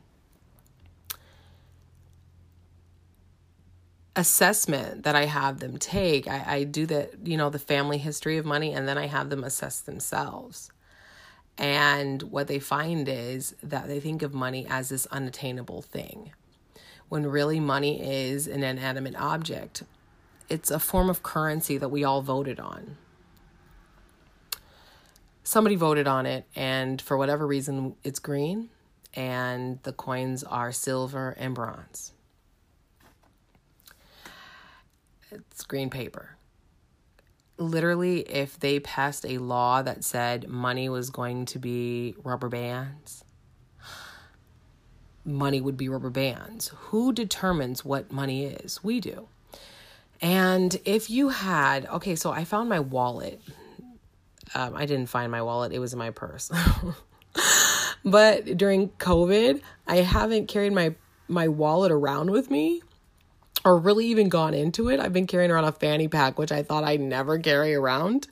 assessment 4.15 5.03
that 5.03 5.17
I 5.17 5.25
have 5.25 5.59
them 5.59 5.77
take, 5.77 6.29
I, 6.29 6.45
I 6.47 6.65
do 6.65 6.87
the 6.87 7.11
you 7.25 7.37
know 7.37 7.51
the 7.51 7.59
family 7.59 7.99
history 7.99 8.39
of 8.39 8.47
money, 8.47 8.73
and 8.73 8.87
then 8.87 8.97
I 8.97 9.07
have 9.07 9.29
them 9.29 9.45
assess 9.45 9.81
themselves. 9.81 10.71
And 11.59 12.23
what 12.25 12.49
they 12.49 12.59
find 12.59 13.09
is 13.09 13.55
that 13.63 13.87
they 13.87 14.01
think 14.01 14.23
of 14.23 14.33
money 14.35 14.67
as 14.69 14.89
this 14.89 15.07
unattainable 15.07 15.83
thing, 15.83 16.33
when 17.09 17.27
really 17.27 17.61
money 17.61 18.03
is 18.03 18.47
an 18.47 18.63
inanimate 18.63 19.17
object. 19.17 19.83
It's 20.49 20.71
a 20.71 20.79
form 20.79 21.09
of 21.09 21.23
currency 21.23 21.79
that 21.79 21.91
we 21.91 22.05
all 22.05 22.23
voted 22.23 22.59
on 22.59 22.97
somebody 25.45 25.77
voted 25.77 26.07
on 26.07 26.27
it, 26.27 26.47
and 26.55 27.01
for 27.01 27.17
whatever 27.17 27.47
reason, 27.47 27.97
it's 28.05 28.19
green, 28.19 28.71
and 29.15 29.83
the 29.83 29.93
coins 29.93 30.43
are 30.45 30.73
silver 30.73 31.35
and 31.39 31.55
bronze. 31.55 32.13
It's 35.31 35.65
green 35.65 35.91
paper. 35.91 36.37
Literally, 37.63 38.21
if 38.21 38.59
they 38.59 38.81
passed 38.81 39.25
a 39.25 39.39
law 39.39 39.83
that 39.83 40.05
said 40.05 40.49
money 40.49 40.89
was 40.89 41.11
going 41.11 41.47
to 41.47 41.59
be 41.59 42.15
rubber 42.25 42.49
bands, 42.49 43.25
money 45.25 45.61
would 45.61 45.77
be 45.77 45.89
rubber 45.89 46.11
bands. 46.11 46.69
Who 46.69 47.13
determines 47.13 47.85
what 47.85 48.13
money 48.13 48.45
is? 48.47 48.83
We 48.83 49.01
do. 49.01 49.29
And 50.21 50.77
if 50.85 51.11
you 51.11 51.31
had, 51.31 51.87
okay, 51.87 52.15
so 52.17 52.31
I 52.31 52.45
found 52.45 52.69
my 52.69 52.81
wallet 52.81 53.41
um, 54.55 54.75
I 54.77 54.87
didn't 54.87 55.07
find 55.07 55.31
my 55.31 55.43
wallet, 55.43 55.73
it 55.73 55.79
was 55.79 55.93
in 55.93 55.99
my 55.99 56.11
purse. 56.11 56.51
but 58.05 58.57
during 58.57 58.91
COVID, 58.91 59.63
I 59.87 59.97
haven't 59.97 60.47
carried 60.47 60.73
my 60.73 60.95
my 61.29 61.49
wallet 61.49 61.91
around 61.91 62.31
with 62.31 62.51
me 62.51 62.83
or 63.65 63.79
really 63.79 64.07
even 64.07 64.29
gone 64.29 64.55
into 64.55 64.89
it. 64.89 64.99
I've 65.01 65.13
been 65.13 65.27
carrying 65.27 65.51
around 65.51 65.65
a 65.65 65.73
fanny 65.73 66.09
pack, 66.09 66.39
which 66.39 66.53
I 66.53 66.63
thought 66.63 66.85
I'd 66.85 67.01
never 67.01 67.39
carry 67.39 67.75
around. 67.75 68.29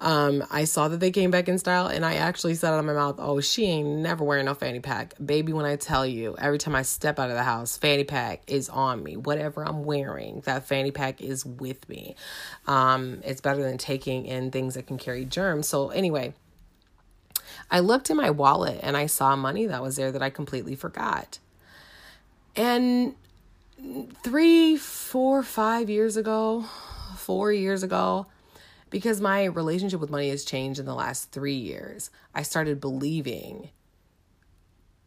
Um, 0.00 0.42
I 0.50 0.64
saw 0.64 0.88
that 0.88 0.98
they 0.98 1.12
came 1.12 1.30
back 1.30 1.48
in 1.48 1.58
style, 1.58 1.86
and 1.86 2.04
I 2.04 2.14
actually 2.14 2.54
said 2.54 2.72
out 2.72 2.80
of 2.80 2.84
my 2.84 2.92
mouth, 2.92 3.16
"Oh, 3.18 3.40
she 3.40 3.66
ain't 3.66 3.88
never 3.88 4.24
wearing 4.24 4.46
no 4.46 4.54
fanny 4.54 4.80
pack, 4.80 5.14
baby." 5.24 5.52
When 5.52 5.64
I 5.64 5.76
tell 5.76 6.04
you, 6.04 6.34
every 6.38 6.58
time 6.58 6.74
I 6.74 6.82
step 6.82 7.18
out 7.18 7.30
of 7.30 7.36
the 7.36 7.44
house, 7.44 7.76
fanny 7.76 8.02
pack 8.02 8.42
is 8.48 8.68
on 8.68 9.04
me. 9.04 9.16
Whatever 9.16 9.64
I'm 9.64 9.84
wearing, 9.84 10.40
that 10.40 10.66
fanny 10.66 10.90
pack 10.90 11.20
is 11.20 11.46
with 11.46 11.88
me. 11.88 12.16
Um, 12.66 13.20
it's 13.24 13.40
better 13.40 13.62
than 13.62 13.78
taking 13.78 14.26
in 14.26 14.50
things 14.50 14.74
that 14.74 14.88
can 14.88 14.98
carry 14.98 15.24
germs. 15.24 15.68
So 15.68 15.90
anyway, 15.90 16.34
I 17.70 17.80
looked 17.80 18.10
in 18.10 18.16
my 18.16 18.30
wallet 18.30 18.80
and 18.82 18.96
I 18.96 19.06
saw 19.06 19.36
money 19.36 19.66
that 19.66 19.82
was 19.82 19.96
there 19.96 20.10
that 20.10 20.22
I 20.22 20.30
completely 20.30 20.74
forgot. 20.74 21.38
And 22.56 23.14
three, 24.22 24.76
four, 24.76 25.42
five 25.42 25.90
years 25.90 26.16
ago, 26.16 26.64
four 27.16 27.52
years 27.52 27.82
ago, 27.82 28.26
because 28.90 29.20
my 29.20 29.44
relationship 29.44 30.00
with 30.00 30.10
money 30.10 30.30
has 30.30 30.44
changed 30.44 30.78
in 30.78 30.86
the 30.86 30.94
last 30.94 31.32
three 31.32 31.54
years, 31.54 32.10
I 32.34 32.42
started 32.42 32.80
believing 32.80 33.70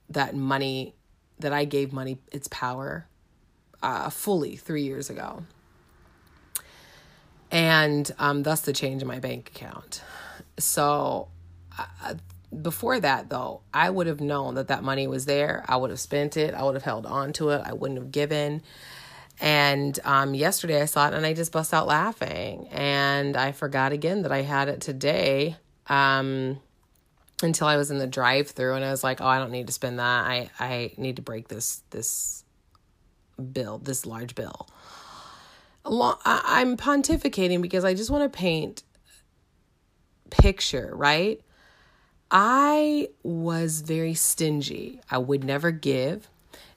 that 0.09 0.35
money, 0.35 0.95
that 1.39 1.53
I 1.53 1.65
gave 1.65 1.93
money 1.93 2.17
its 2.31 2.47
power 2.49 3.07
uh, 3.81 4.09
fully 4.09 4.55
three 4.55 4.83
years 4.83 5.09
ago. 5.09 5.43
And 7.51 8.09
um, 8.17 8.43
thus 8.43 8.61
the 8.61 8.73
change 8.73 9.01
in 9.01 9.07
my 9.07 9.19
bank 9.19 9.51
account. 9.55 10.01
So, 10.57 11.27
uh, 11.77 12.15
before 12.61 12.99
that 12.99 13.29
though 13.29 13.61
i 13.73 13.89
would 13.89 14.07
have 14.07 14.21
known 14.21 14.55
that 14.55 14.67
that 14.67 14.83
money 14.83 15.07
was 15.07 15.25
there. 15.25 15.63
I 15.67 15.77
would 15.77 15.89
have 15.89 15.99
spent 15.99 16.37
it. 16.37 16.53
I 16.53 16.63
would 16.63 16.75
have 16.75 16.83
held 16.83 17.05
on 17.05 17.33
to 17.33 17.49
it. 17.49 17.61
I 17.65 17.73
wouldn't 17.73 17.99
have 17.99 18.11
given. 18.11 18.61
And 19.41 19.99
um, 20.05 20.33
yesterday 20.33 20.81
i 20.81 20.85
saw 20.85 21.07
it 21.07 21.13
and 21.13 21.25
i 21.25 21.33
just 21.33 21.51
bust 21.51 21.73
out 21.73 21.87
laughing. 21.87 22.67
And 22.71 23.35
i 23.35 23.51
forgot 23.51 23.91
again 23.91 24.21
that 24.23 24.31
i 24.31 24.41
had 24.41 24.69
it 24.69 24.81
today 24.81 25.57
um, 25.87 26.59
until 27.43 27.67
i 27.67 27.75
was 27.77 27.91
in 27.91 27.97
the 27.97 28.07
drive 28.07 28.49
through 28.49 28.75
and 28.75 28.85
i 28.85 28.91
was 28.91 29.03
like 29.03 29.19
oh 29.21 29.27
i 29.27 29.39
don't 29.39 29.51
need 29.51 29.67
to 29.67 29.73
spend 29.73 29.99
that. 29.99 30.25
I 30.25 30.49
i 30.59 30.93
need 30.97 31.17
to 31.17 31.21
break 31.21 31.47
this 31.47 31.81
this 31.89 32.43
bill 33.51 33.77
this 33.79 34.05
large 34.05 34.35
bill. 34.35 34.67
I'm 35.85 36.77
pontificating 36.77 37.61
because 37.61 37.83
i 37.83 37.93
just 37.93 38.09
want 38.09 38.23
to 38.31 38.35
paint 38.35 38.83
picture 40.31 40.91
right 40.93 41.41
I 42.31 43.09
was 43.23 43.81
very 43.81 44.13
stingy. 44.13 45.01
I 45.09 45.17
would 45.17 45.43
never 45.43 45.71
give. 45.71 46.27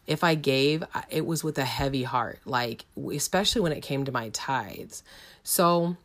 If 0.06 0.24
I 0.24 0.34
gave, 0.34 0.84
it 1.10 1.26
was 1.26 1.44
with 1.44 1.58
a 1.58 1.64
heavy 1.64 2.02
heart, 2.02 2.40
like, 2.46 2.86
especially 3.12 3.60
when 3.60 3.72
it 3.72 3.82
came 3.82 4.04
to 4.04 4.12
my 4.12 4.30
tithes. 4.30 5.02
So, 5.42 5.96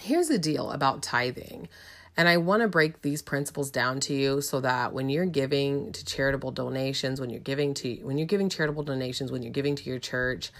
here's 0.00 0.28
the 0.28 0.38
deal 0.38 0.70
about 0.70 1.02
tithing. 1.02 1.68
And 2.16 2.28
I 2.28 2.36
want 2.38 2.62
to 2.62 2.68
break 2.68 3.02
these 3.02 3.22
principles 3.22 3.70
down 3.70 4.00
to 4.00 4.14
you 4.14 4.40
so 4.40 4.60
that 4.60 4.92
when 4.92 5.08
you're 5.08 5.26
giving 5.26 5.92
to 5.92 6.04
charitable 6.04 6.50
donations, 6.50 7.20
when 7.20 7.30
you're 7.30 7.40
giving 7.40 7.72
to 7.74 7.94
when 8.02 8.18
you're 8.18 8.26
giving 8.26 8.48
charitable 8.48 8.82
donations, 8.82 9.30
when 9.30 9.42
you're 9.42 9.52
giving 9.52 9.76
to 9.76 9.88
your 9.88 9.98
church, 10.00 10.50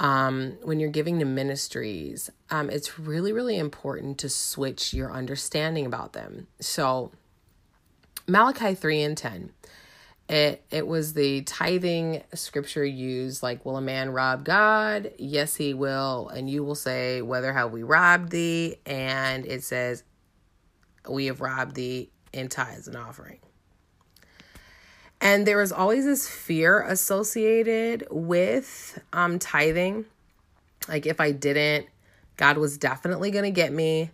um, 0.00 0.56
when 0.62 0.80
you're 0.80 0.90
giving 0.90 1.18
to 1.18 1.26
ministries, 1.26 2.30
um, 2.50 2.70
it's 2.70 2.98
really, 2.98 3.34
really 3.34 3.58
important 3.58 4.16
to 4.18 4.30
switch 4.30 4.94
your 4.94 5.12
understanding 5.12 5.84
about 5.84 6.14
them. 6.14 6.46
So, 6.58 7.12
Malachi 8.26 8.74
3 8.74 9.02
and 9.02 9.16
10. 9.16 9.52
It, 10.30 10.64
it 10.70 10.86
was 10.86 11.12
the 11.12 11.42
tithing 11.42 12.22
scripture 12.34 12.84
used 12.84 13.42
like, 13.42 13.66
Will 13.66 13.76
a 13.76 13.82
man 13.82 14.10
rob 14.10 14.44
God? 14.44 15.12
Yes, 15.18 15.56
he 15.56 15.74
will. 15.74 16.28
And 16.28 16.48
you 16.48 16.64
will 16.64 16.76
say, 16.76 17.20
Whether 17.20 17.52
have 17.52 17.72
we 17.72 17.82
robbed 17.82 18.30
thee? 18.30 18.76
And 18.86 19.44
it 19.44 19.64
says, 19.64 20.04
We 21.08 21.26
have 21.26 21.40
robbed 21.40 21.74
thee 21.74 22.10
in 22.32 22.48
tithes 22.48 22.86
and 22.88 22.96
offering. 22.96 23.40
And 25.20 25.46
there 25.46 25.58
was 25.58 25.70
always 25.70 26.04
this 26.04 26.28
fear 26.28 26.80
associated 26.82 28.06
with 28.10 28.98
um, 29.12 29.38
tithing. 29.38 30.06
Like 30.88 31.06
if 31.06 31.20
I 31.20 31.32
didn't, 31.32 31.86
God 32.36 32.56
was 32.56 32.78
definitely 32.78 33.30
going 33.30 33.44
to 33.44 33.50
get 33.50 33.72
me. 33.72 34.10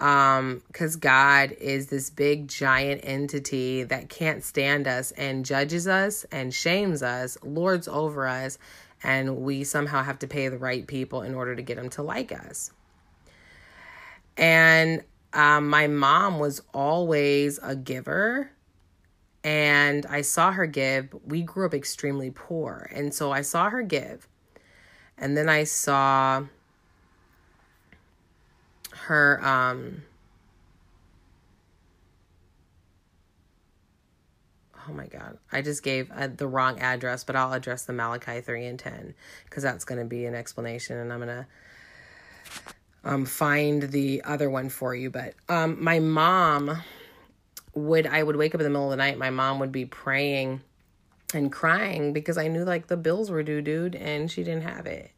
Um, 0.00 0.62
because 0.66 0.96
God 0.96 1.52
is 1.52 1.86
this 1.86 2.10
big 2.10 2.48
giant 2.48 3.02
entity 3.04 3.84
that 3.84 4.08
can't 4.08 4.42
stand 4.42 4.88
us 4.88 5.12
and 5.12 5.44
judges 5.44 5.86
us 5.86 6.24
and 6.32 6.52
shames 6.52 7.00
us, 7.00 7.38
lords 7.44 7.86
over 7.86 8.26
us, 8.26 8.58
and 9.04 9.36
we 9.36 9.62
somehow 9.62 10.02
have 10.02 10.18
to 10.20 10.26
pay 10.26 10.48
the 10.48 10.58
right 10.58 10.84
people 10.84 11.22
in 11.22 11.34
order 11.34 11.54
to 11.54 11.62
get 11.62 11.78
him 11.78 11.90
to 11.90 12.02
like 12.02 12.32
us. 12.32 12.72
And 14.36 15.04
um, 15.32 15.68
my 15.68 15.86
mom 15.86 16.40
was 16.40 16.60
always 16.72 17.60
a 17.62 17.76
giver 17.76 18.50
and 19.44 20.06
I 20.06 20.22
saw 20.22 20.50
her 20.50 20.66
give. 20.66 21.14
We 21.24 21.42
grew 21.42 21.66
up 21.66 21.74
extremely 21.74 22.30
poor, 22.30 22.90
and 22.92 23.14
so 23.14 23.30
I 23.30 23.42
saw 23.42 23.70
her 23.70 23.82
give, 23.82 24.26
and 25.16 25.36
then 25.36 25.48
I 25.48 25.64
saw 25.64 26.44
her 29.06 29.44
um 29.44 30.02
oh 34.88 34.92
my 34.92 35.06
god. 35.06 35.38
I 35.52 35.62
just 35.62 35.82
gave 35.82 36.10
uh, 36.10 36.28
the 36.28 36.46
wrong 36.46 36.78
address 36.78 37.24
but 37.24 37.36
i'll 37.36 37.52
address 37.52 37.84
the 37.84 37.92
malachi 37.92 38.40
3 38.40 38.64
and 38.66 38.78
10 38.78 39.14
because 39.44 39.62
that's 39.62 39.84
going 39.84 39.98
to 39.98 40.06
be 40.06 40.24
an 40.24 40.34
explanation 40.34 40.96
and 40.96 41.12
i'm 41.12 41.18
going 41.18 41.28
to 41.28 41.46
um, 43.04 43.26
find 43.26 43.82
the 43.82 44.22
other 44.24 44.50
one 44.50 44.68
for 44.68 44.94
you. 44.94 45.10
But 45.10 45.34
um, 45.48 45.82
my 45.82 45.98
mom 46.00 46.82
would 47.74 48.06
i 48.06 48.22
would 48.22 48.36
wake 48.36 48.54
up 48.54 48.60
in 48.60 48.64
the 48.64 48.70
middle 48.70 48.86
of 48.86 48.90
the 48.90 48.96
night 48.96 49.18
my 49.18 49.30
mom 49.30 49.58
would 49.58 49.72
be 49.72 49.84
praying 49.84 50.60
and 51.32 51.50
crying 51.50 52.12
because 52.12 52.38
i 52.38 52.48
knew 52.48 52.64
like 52.64 52.86
the 52.86 52.96
bills 52.96 53.30
were 53.30 53.42
due 53.42 53.60
dude 53.60 53.94
and 53.94 54.30
she 54.30 54.44
didn't 54.44 54.62
have 54.62 54.86
it 54.86 55.10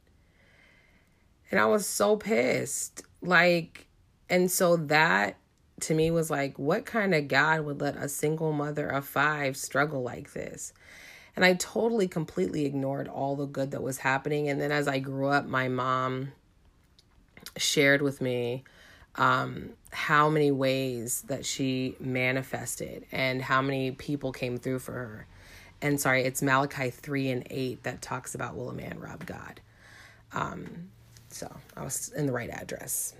and 1.50 1.60
i 1.60 1.66
was 1.66 1.86
so 1.86 2.16
pissed 2.16 3.02
like 3.20 3.86
and 4.28 4.50
so 4.50 4.76
that 4.76 5.36
to 5.80 5.94
me 5.94 6.10
was 6.10 6.30
like, 6.30 6.58
what 6.58 6.86
kind 6.86 7.14
of 7.14 7.28
God 7.28 7.60
would 7.62 7.80
let 7.80 7.96
a 7.96 8.08
single 8.08 8.52
mother 8.52 8.86
of 8.86 9.06
five 9.06 9.56
struggle 9.56 10.02
like 10.02 10.32
this? 10.32 10.72
And 11.34 11.44
I 11.44 11.54
totally, 11.54 12.08
completely 12.08 12.64
ignored 12.64 13.08
all 13.08 13.36
the 13.36 13.46
good 13.46 13.72
that 13.72 13.82
was 13.82 13.98
happening. 13.98 14.48
And 14.48 14.60
then 14.60 14.72
as 14.72 14.88
I 14.88 14.98
grew 14.98 15.28
up, 15.28 15.46
my 15.46 15.68
mom 15.68 16.32
shared 17.58 18.00
with 18.00 18.20
me 18.22 18.64
um, 19.16 19.70
how 19.90 20.28
many 20.28 20.50
ways 20.50 21.23
that 21.23 21.44
she 21.44 21.96
manifested 21.99 23.06
and 23.12 23.40
how 23.42 23.62
many 23.62 23.90
people 23.90 24.32
came 24.32 24.58
through 24.58 24.78
for 24.78 24.92
her. 24.92 25.26
And 25.82 26.00
sorry, 26.00 26.25
it's 26.25 26.42
Malachi 26.42 26.90
3 26.90 27.30
and 27.30 27.46
8 27.50 27.82
that 27.82 28.02
talks 28.02 28.35
about 28.35 28.56
will 28.56 28.70
a 28.70 28.75
man 28.75 28.99
rob 28.99 29.26
God. 29.26 29.61
Um, 30.32 30.90
so 31.28 31.54
I 31.76 31.82
was 31.82 32.12
in 32.16 32.26
the 32.26 32.32
right 32.32 32.50
address. 32.50 33.14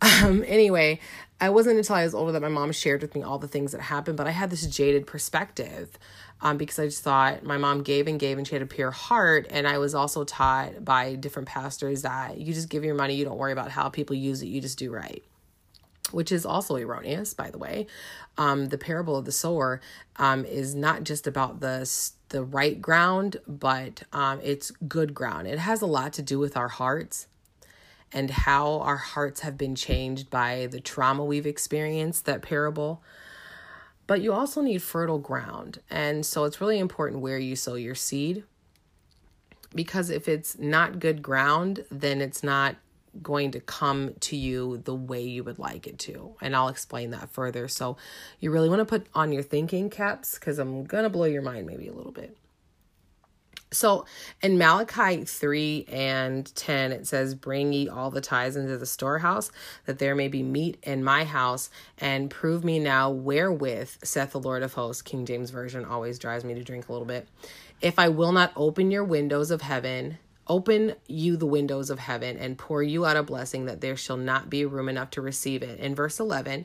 Um, 0.00 0.44
anyway, 0.46 1.00
I 1.40 1.50
wasn't 1.50 1.78
until 1.78 1.96
I 1.96 2.04
was 2.04 2.14
older 2.14 2.32
that 2.32 2.42
my 2.42 2.48
mom 2.48 2.70
shared 2.70 3.02
with 3.02 3.14
me 3.14 3.22
all 3.22 3.38
the 3.38 3.48
things 3.48 3.72
that 3.72 3.80
happened, 3.80 4.16
but 4.16 4.28
I 4.28 4.30
had 4.30 4.48
this 4.50 4.64
jaded 4.66 5.06
perspective 5.06 5.98
um, 6.40 6.56
because 6.56 6.78
I 6.78 6.86
just 6.86 7.02
thought 7.02 7.42
my 7.42 7.58
mom 7.58 7.82
gave 7.82 8.06
and 8.06 8.18
gave 8.18 8.38
and 8.38 8.46
she 8.46 8.54
had 8.54 8.62
a 8.62 8.66
pure 8.66 8.92
heart. 8.92 9.48
And 9.50 9.66
I 9.66 9.78
was 9.78 9.94
also 9.94 10.22
taught 10.24 10.84
by 10.84 11.16
different 11.16 11.48
pastors 11.48 12.02
that 12.02 12.38
you 12.38 12.54
just 12.54 12.68
give 12.68 12.84
your 12.84 12.94
money, 12.94 13.14
you 13.14 13.24
don't 13.24 13.38
worry 13.38 13.52
about 13.52 13.70
how 13.70 13.88
people 13.88 14.14
use 14.14 14.42
it, 14.42 14.46
you 14.46 14.60
just 14.60 14.78
do 14.78 14.92
right. 14.92 15.24
Which 16.10 16.32
is 16.32 16.46
also 16.46 16.76
erroneous, 16.76 17.34
by 17.34 17.50
the 17.50 17.58
way. 17.58 17.86
Um, 18.38 18.66
the 18.66 18.78
parable 18.78 19.16
of 19.16 19.24
the 19.24 19.32
sower 19.32 19.80
um, 20.16 20.44
is 20.44 20.74
not 20.74 21.04
just 21.04 21.26
about 21.26 21.60
the 21.60 21.86
the 22.30 22.42
right 22.42 22.80
ground, 22.80 23.38
but 23.46 24.02
um, 24.12 24.40
it's 24.42 24.70
good 24.70 25.14
ground. 25.14 25.46
It 25.46 25.58
has 25.58 25.82
a 25.82 25.86
lot 25.86 26.12
to 26.14 26.22
do 26.22 26.38
with 26.38 26.56
our 26.56 26.68
hearts 26.68 27.26
and 28.12 28.30
how 28.30 28.80
our 28.80 28.96
hearts 28.96 29.40
have 29.40 29.58
been 29.58 29.74
changed 29.74 30.30
by 30.30 30.66
the 30.70 30.80
trauma 30.80 31.24
we've 31.24 31.46
experienced, 31.46 32.24
that 32.24 32.42
parable. 32.42 33.02
But 34.06 34.22
you 34.22 34.32
also 34.32 34.62
need 34.62 34.82
fertile 34.82 35.18
ground. 35.18 35.80
And 35.90 36.24
so 36.24 36.44
it's 36.44 36.60
really 36.60 36.78
important 36.78 37.20
where 37.20 37.38
you 37.38 37.56
sow 37.56 37.74
your 37.74 37.94
seed. 37.94 38.44
Because 39.74 40.08
if 40.08 40.28
it's 40.28 40.58
not 40.58 40.98
good 40.98 41.22
ground, 41.22 41.84
then 41.90 42.22
it's 42.22 42.42
not 42.42 42.76
going 43.22 43.52
to 43.52 43.60
come 43.60 44.14
to 44.20 44.36
you 44.36 44.78
the 44.78 44.94
way 44.94 45.22
you 45.22 45.44
would 45.44 45.58
like 45.58 45.86
it 45.86 45.98
to. 46.00 46.34
And 46.40 46.54
I'll 46.54 46.68
explain 46.68 47.10
that 47.10 47.30
further. 47.30 47.68
So 47.68 47.96
you 48.40 48.50
really 48.50 48.68
want 48.68 48.80
to 48.80 48.84
put 48.84 49.06
on 49.14 49.32
your 49.32 49.42
thinking 49.42 49.90
caps 49.90 50.34
because 50.34 50.58
I'm 50.58 50.84
going 50.84 51.04
to 51.04 51.10
blow 51.10 51.24
your 51.24 51.42
mind 51.42 51.66
maybe 51.66 51.88
a 51.88 51.92
little 51.92 52.12
bit. 52.12 52.36
So 53.70 54.06
in 54.40 54.56
Malachi 54.56 55.24
3 55.24 55.86
and 55.88 56.54
10, 56.54 56.92
it 56.92 57.06
says, 57.06 57.34
Bring 57.34 57.72
ye 57.72 57.88
all 57.88 58.10
the 58.10 58.22
tithes 58.22 58.56
into 58.56 58.78
the 58.78 58.86
storehouse, 58.86 59.50
that 59.84 59.98
there 59.98 60.14
may 60.14 60.28
be 60.28 60.42
meat 60.42 60.78
in 60.82 61.04
my 61.04 61.24
house, 61.24 61.68
and 61.98 62.30
prove 62.30 62.64
me 62.64 62.78
now 62.78 63.10
wherewith, 63.10 63.90
saith 64.02 64.32
the 64.32 64.40
Lord 64.40 64.62
of 64.62 64.72
hosts. 64.72 65.02
King 65.02 65.26
James 65.26 65.50
Version 65.50 65.84
always 65.84 66.18
drives 66.18 66.44
me 66.44 66.54
to 66.54 66.64
drink 66.64 66.88
a 66.88 66.92
little 66.92 67.06
bit. 67.06 67.28
If 67.82 67.98
I 67.98 68.08
will 68.08 68.32
not 68.32 68.52
open 68.56 68.90
your 68.90 69.04
windows 69.04 69.50
of 69.50 69.60
heaven, 69.60 70.18
open 70.48 70.94
you 71.06 71.36
the 71.36 71.46
windows 71.46 71.90
of 71.90 71.98
heaven, 71.98 72.36
and 72.36 72.58
pour 72.58 72.82
you 72.82 73.04
out 73.04 73.16
a 73.16 73.22
blessing, 73.22 73.66
that 73.66 73.80
there 73.80 73.96
shall 73.96 74.16
not 74.16 74.50
be 74.50 74.64
room 74.64 74.88
enough 74.88 75.10
to 75.10 75.20
receive 75.20 75.62
it. 75.62 75.78
In 75.80 75.94
verse 75.94 76.20
11, 76.20 76.64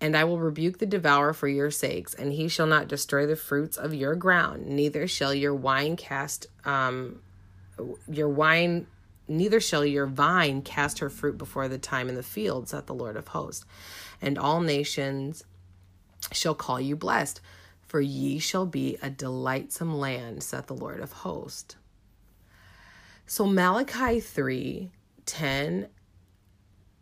and 0.00 0.16
I 0.16 0.24
will 0.24 0.38
rebuke 0.38 0.78
the 0.78 0.86
devourer 0.86 1.32
for 1.32 1.48
your 1.48 1.70
sakes, 1.70 2.14
and 2.14 2.32
he 2.32 2.48
shall 2.48 2.66
not 2.66 2.88
destroy 2.88 3.26
the 3.26 3.36
fruits 3.36 3.76
of 3.76 3.94
your 3.94 4.14
ground, 4.14 4.66
neither 4.66 5.06
shall 5.08 5.32
your 5.32 5.54
wine 5.54 5.96
cast 5.96 6.46
um 6.64 7.20
your 8.08 8.28
wine 8.28 8.86
neither 9.26 9.60
shall 9.60 9.84
your 9.84 10.06
vine 10.06 10.62
cast 10.62 10.98
her 10.98 11.10
fruit 11.10 11.38
before 11.38 11.68
the 11.68 11.78
time 11.78 12.08
in 12.08 12.14
the 12.14 12.22
field, 12.22 12.68
saith 12.68 12.86
the 12.86 12.94
Lord 12.94 13.16
of 13.16 13.28
hosts. 13.28 13.64
And 14.20 14.38
all 14.38 14.60
nations 14.60 15.44
shall 16.32 16.54
call 16.54 16.80
you 16.80 16.96
blessed, 16.96 17.40
for 17.86 18.00
ye 18.00 18.38
shall 18.38 18.66
be 18.66 18.98
a 19.02 19.10
delightsome 19.10 19.98
land, 19.98 20.42
saith 20.42 20.66
the 20.66 20.74
Lord 20.74 21.00
of 21.00 21.12
hosts. 21.12 21.76
So 23.26 23.46
Malachi 23.46 24.20
3 24.20 24.90
10, 25.26 25.88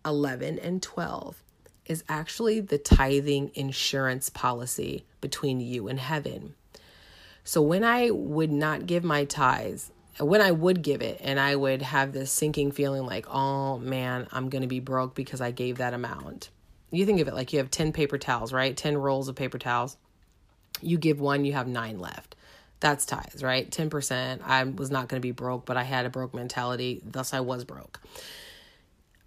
11, 0.05 0.59
and 0.61 0.83
12 0.83 1.43
is 1.87 2.05
actually 2.09 2.61
the 2.61 2.79
tithing 2.79 3.51
insurance 3.55 4.31
policy 4.31 5.05
between 5.21 5.61
you 5.61 5.89
and 5.89 5.99
heaven. 5.99 6.55
So 7.45 7.61
when 7.61 7.83
I 7.83 8.11
would 8.11 8.53
not 8.53 8.87
give 8.87 9.03
my 9.03 9.25
tithes, 9.25 9.91
when 10.21 10.41
I 10.41 10.53
would 10.53 10.83
give 10.83 11.03
it 11.03 11.21
and 11.23 11.41
I 11.41 11.57
would 11.57 11.83
have 11.83 12.13
this 12.13 12.31
sinking 12.31 12.71
feeling 12.71 13.05
like, 13.05 13.27
oh 13.29 13.79
man, 13.79 14.29
I'm 14.31 14.49
going 14.49 14.63
to 14.63 14.69
be 14.69 14.81
broke 14.81 15.15
because 15.15 15.41
I 15.41 15.51
gave 15.51 15.79
that 15.79 15.95
amount. 15.95 16.51
You 16.93 17.05
think 17.05 17.21
of 17.21 17.27
it 17.27 17.35
like 17.35 17.53
you 17.53 17.59
have 17.59 17.71
10 17.71 17.93
paper 17.93 18.19
towels, 18.19 18.53
right? 18.53 18.77
10 18.77 18.97
rolls 18.97 19.29
of 19.29 19.35
paper 19.35 19.59
towels. 19.59 19.97
You 20.81 20.99
give 20.99 21.21
one, 21.21 21.45
you 21.45 21.55
have 21.55 21.67
nine 21.67 21.99
left. 21.99 22.37
That's 22.83 23.07
tithes, 23.07 23.45
right? 23.45 23.71
10%. 23.71 24.41
I 24.45 24.65
was 24.65 24.91
not 24.91 25.07
going 25.07 25.23
to 25.23 25.25
be 25.25 25.31
broke, 25.31 25.65
but 25.65 25.77
I 25.77 25.85
had 25.85 26.05
a 26.05 26.11
broke 26.11 26.35
mentality. 26.35 27.01
Thus, 27.05 27.33
I 27.33 27.39
was 27.39 27.63
broke. 27.65 28.01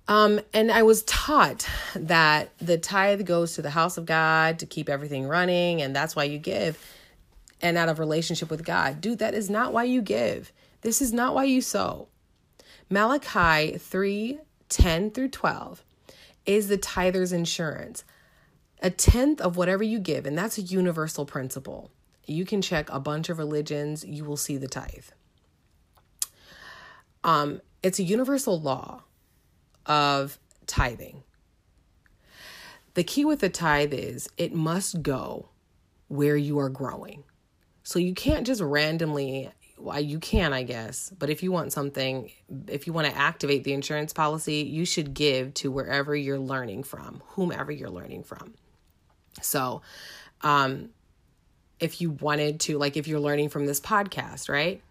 Um, 0.09 0.41
and 0.53 0.69
I 0.69 0.83
was 0.83 1.03
taught 1.03 1.65
that 1.95 2.49
the 2.57 2.77
tithe 2.77 3.25
goes 3.25 3.53
to 3.53 3.61
the 3.61 3.69
house 3.69 3.97
of 3.97 4.05
God 4.05 4.59
to 4.59 4.65
keep 4.65 4.89
everything 4.89 5.25
running, 5.25 5.81
and 5.81 5.95
that's 5.95 6.17
why 6.17 6.25
you 6.25 6.37
give. 6.37 6.77
And 7.61 7.77
out 7.77 7.87
of 7.87 7.97
relationship 7.97 8.49
with 8.49 8.65
God. 8.65 8.99
Dude, 8.99 9.19
that 9.19 9.33
is 9.33 9.49
not 9.49 9.71
why 9.71 9.85
you 9.85 10.01
give. 10.01 10.51
This 10.81 11.01
is 11.01 11.13
not 11.13 11.33
why 11.33 11.45
you 11.45 11.61
sow. 11.61 12.09
Malachi 12.89 13.77
3 13.77 14.37
10 14.67 15.11
through 15.11 15.29
12 15.29 15.81
is 16.45 16.67
the 16.67 16.77
tither's 16.77 17.31
insurance. 17.31 18.03
A 18.81 18.89
tenth 18.89 19.39
of 19.39 19.55
whatever 19.55 19.83
you 19.83 19.99
give, 19.99 20.25
and 20.25 20.37
that's 20.37 20.57
a 20.57 20.61
universal 20.61 21.25
principle. 21.25 21.89
You 22.25 22.45
can 22.45 22.61
check 22.61 22.89
a 22.89 22.99
bunch 22.99 23.29
of 23.29 23.37
religions, 23.37 24.03
you 24.03 24.25
will 24.25 24.37
see 24.37 24.57
the 24.57 24.67
tithe. 24.67 25.05
Um, 27.23 27.61
it's 27.81 27.99
a 27.99 28.03
universal 28.03 28.59
law 28.59 29.03
of 29.85 30.39
tithing. 30.67 31.23
The 32.93 33.03
key 33.03 33.25
with 33.25 33.41
the 33.41 33.49
tithe 33.49 33.93
is 33.93 34.29
it 34.37 34.53
must 34.53 35.01
go 35.01 35.49
where 36.07 36.37
you 36.37 36.59
are 36.59 36.69
growing. 36.69 37.23
So 37.83 37.99
you 37.99 38.13
can't 38.13 38.47
just 38.47 38.61
randomly, 38.61 39.51
well, 39.77 39.99
you 39.99 40.19
can, 40.19 40.53
I 40.53 40.63
guess, 40.63 41.11
but 41.17 41.29
if 41.29 41.43
you 41.43 41.51
want 41.51 41.73
something, 41.73 42.31
if 42.67 42.87
you 42.87 42.93
want 42.93 43.07
to 43.07 43.15
activate 43.15 43.63
the 43.63 43.73
insurance 43.73 44.13
policy, 44.13 44.57
you 44.57 44.85
should 44.85 45.13
give 45.13 45.53
to 45.55 45.71
wherever 45.71 46.15
you're 46.15 46.39
learning 46.39 46.83
from, 46.83 47.21
whomever 47.27 47.71
you're 47.71 47.89
learning 47.89 48.23
from. 48.23 48.53
So, 49.41 49.81
um, 50.41 50.89
if 51.79 52.01
you 52.01 52.11
wanted 52.11 52.59
to, 52.61 52.77
like, 52.77 52.97
if 52.97 53.07
you're 53.07 53.19
learning 53.19 53.49
from 53.49 53.65
this 53.65 53.79
podcast, 53.79 54.49
right? 54.49 54.81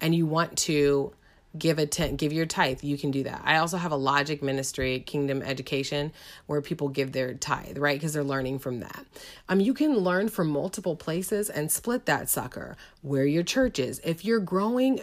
And 0.00 0.14
you 0.14 0.26
want 0.26 0.58
to 0.58 1.12
give 1.56 1.78
a 1.78 1.86
ten, 1.86 2.16
give 2.16 2.32
your 2.32 2.46
tithe 2.46 2.82
you 2.82 2.98
can 2.98 3.12
do 3.12 3.22
that. 3.22 3.40
I 3.44 3.58
also 3.58 3.76
have 3.76 3.92
a 3.92 3.96
logic 3.96 4.42
ministry 4.42 4.98
kingdom 4.98 5.40
education 5.40 6.12
where 6.46 6.60
people 6.60 6.88
give 6.88 7.12
their 7.12 7.34
tithe 7.34 7.78
right? 7.78 7.96
Because 7.96 8.12
they're 8.12 8.24
learning 8.24 8.58
from 8.58 8.80
that. 8.80 9.06
Um 9.48 9.60
you 9.60 9.72
can 9.72 9.96
learn 9.96 10.28
from 10.28 10.48
multiple 10.48 10.96
places 10.96 11.48
and 11.48 11.70
split 11.70 12.06
that 12.06 12.28
sucker 12.28 12.76
where 13.02 13.24
your 13.24 13.44
church 13.44 13.78
is. 13.78 14.00
If 14.02 14.24
you're 14.24 14.40
growing 14.40 15.00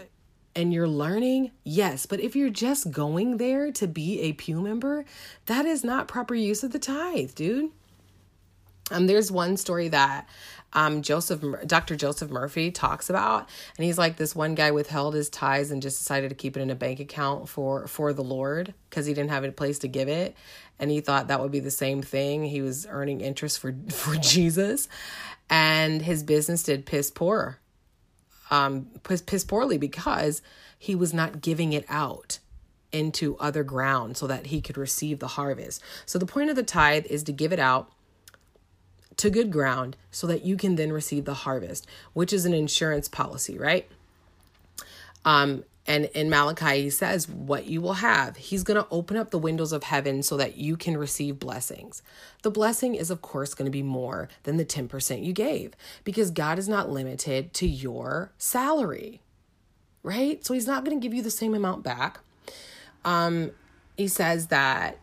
and 0.55 0.73
you're 0.73 0.87
learning 0.87 1.51
yes. 1.63 2.05
But 2.05 2.19
if 2.19 2.35
you're 2.35 2.49
just 2.49 2.91
going 2.91 3.37
there 3.37 3.71
to 3.71 3.87
be 3.87 4.19
a 4.19 4.33
pew 4.33 4.59
member 4.59 5.05
that 5.45 5.65
is 5.65 5.83
not 5.83 6.07
proper 6.09 6.35
use 6.35 6.63
of 6.63 6.71
the 6.71 6.79
tithe 6.79 7.33
dude. 7.33 7.71
Um, 8.91 9.07
there's 9.07 9.31
one 9.31 9.55
story 9.55 9.87
that 9.87 10.27
um, 10.73 11.01
Joseph, 11.01 11.43
Dr. 11.65 11.95
Joseph 11.95 12.29
Murphy 12.29 12.71
talks 12.71 13.09
about, 13.09 13.49
and 13.77 13.85
he's 13.85 13.97
like 13.97 14.15
this 14.15 14.35
one 14.35 14.55
guy 14.55 14.71
withheld 14.71 15.13
his 15.13 15.29
tithes 15.29 15.71
and 15.71 15.81
just 15.81 15.99
decided 15.99 16.29
to 16.29 16.35
keep 16.35 16.55
it 16.55 16.61
in 16.61 16.69
a 16.69 16.75
bank 16.75 16.99
account 16.99 17.49
for 17.49 17.87
for 17.87 18.13
the 18.13 18.23
Lord 18.23 18.73
because 18.89 19.05
he 19.05 19.13
didn't 19.13 19.31
have 19.31 19.43
a 19.43 19.51
place 19.51 19.79
to 19.79 19.87
give 19.87 20.07
it, 20.07 20.35
and 20.79 20.89
he 20.89 21.01
thought 21.01 21.27
that 21.27 21.41
would 21.41 21.51
be 21.51 21.59
the 21.59 21.71
same 21.71 22.01
thing. 22.01 22.45
He 22.45 22.61
was 22.61 22.87
earning 22.89 23.21
interest 23.21 23.59
for 23.59 23.75
for 23.89 24.15
Jesus, 24.15 24.87
and 25.49 26.01
his 26.01 26.23
business 26.23 26.63
did 26.63 26.85
piss 26.85 27.11
poor, 27.11 27.59
um, 28.49 28.87
piss, 29.03 29.21
piss 29.21 29.43
poorly 29.43 29.77
because 29.77 30.41
he 30.79 30.95
was 30.95 31.13
not 31.13 31.41
giving 31.41 31.73
it 31.73 31.85
out 31.89 32.39
into 32.91 33.37
other 33.37 33.63
ground 33.63 34.17
so 34.17 34.27
that 34.27 34.47
he 34.47 34.61
could 34.61 34.77
receive 34.77 35.19
the 35.19 35.27
harvest. 35.27 35.81
So 36.05 36.19
the 36.19 36.25
point 36.25 36.49
of 36.49 36.55
the 36.55 36.63
tithe 36.63 37.05
is 37.05 37.23
to 37.23 37.31
give 37.31 37.53
it 37.53 37.59
out 37.59 37.91
to 39.21 39.29
good 39.29 39.51
ground 39.51 39.95
so 40.09 40.25
that 40.25 40.43
you 40.43 40.57
can 40.57 40.77
then 40.77 40.91
receive 40.91 41.25
the 41.25 41.35
harvest, 41.35 41.85
which 42.13 42.33
is 42.33 42.43
an 42.45 42.55
insurance 42.55 43.07
policy, 43.07 43.55
right? 43.55 43.87
Um, 45.23 45.63
and 45.85 46.05
in 46.15 46.27
Malachi, 46.27 46.81
he 46.81 46.89
says, 46.89 47.29
What 47.29 47.67
you 47.67 47.81
will 47.81 47.93
have. 47.93 48.37
He's 48.37 48.63
going 48.63 48.81
to 48.81 48.87
open 48.89 49.17
up 49.17 49.29
the 49.29 49.37
windows 49.37 49.73
of 49.73 49.83
heaven 49.83 50.23
so 50.23 50.37
that 50.37 50.57
you 50.57 50.75
can 50.75 50.97
receive 50.97 51.37
blessings. 51.37 52.01
The 52.41 52.49
blessing 52.49 52.95
is, 52.95 53.11
of 53.11 53.21
course, 53.21 53.53
going 53.53 53.67
to 53.67 53.71
be 53.71 53.83
more 53.83 54.27
than 54.41 54.57
the 54.57 54.65
10% 54.65 55.23
you 55.23 55.33
gave 55.33 55.73
because 56.03 56.31
God 56.31 56.57
is 56.57 56.67
not 56.67 56.89
limited 56.89 57.53
to 57.55 57.67
your 57.67 58.31
salary, 58.39 59.21
right? 60.01 60.43
So 60.43 60.55
he's 60.55 60.65
not 60.65 60.83
going 60.83 60.99
to 60.99 61.03
give 61.03 61.13
you 61.13 61.21
the 61.21 61.29
same 61.29 61.53
amount 61.53 61.83
back. 61.83 62.21
Um, 63.05 63.51
he 63.97 64.07
says 64.07 64.47
that 64.47 64.97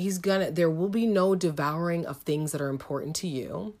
he's 0.00 0.18
gonna, 0.18 0.50
there 0.50 0.70
will 0.70 0.88
be 0.88 1.06
no 1.06 1.34
devouring 1.34 2.06
of 2.06 2.18
things 2.18 2.52
that 2.52 2.60
are 2.60 2.68
important 2.68 3.16
to 3.16 3.28
you. 3.28 3.74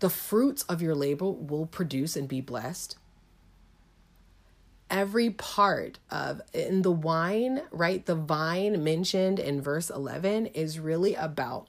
The 0.00 0.10
fruits 0.10 0.62
of 0.64 0.80
your 0.80 0.94
labor 0.94 1.30
will 1.30 1.66
produce 1.66 2.16
and 2.16 2.26
be 2.26 2.40
blessed. 2.40 2.96
Every 4.88 5.30
part 5.30 5.98
of 6.10 6.40
in 6.52 6.82
the 6.82 6.90
wine, 6.90 7.62
right? 7.70 8.04
The 8.04 8.14
vine 8.14 8.82
mentioned 8.82 9.38
in 9.38 9.60
verse 9.60 9.88
11 9.90 10.46
is 10.46 10.80
really 10.80 11.14
about 11.14 11.68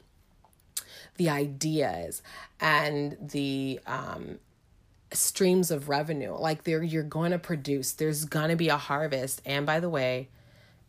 the 1.17 1.29
ideas 1.29 2.23
and 2.59 3.17
the 3.21 3.79
um 3.85 4.39
streams 5.13 5.71
of 5.71 5.89
revenue. 5.89 6.33
Like 6.33 6.63
there 6.63 6.81
you're 6.81 7.03
going 7.03 7.31
to 7.31 7.37
produce 7.37 7.91
there's 7.91 8.25
going 8.25 8.49
to 8.49 8.55
be 8.55 8.69
a 8.69 8.77
harvest. 8.77 9.41
And 9.45 9.65
by 9.65 9.79
the 9.79 9.89
way 9.89 10.29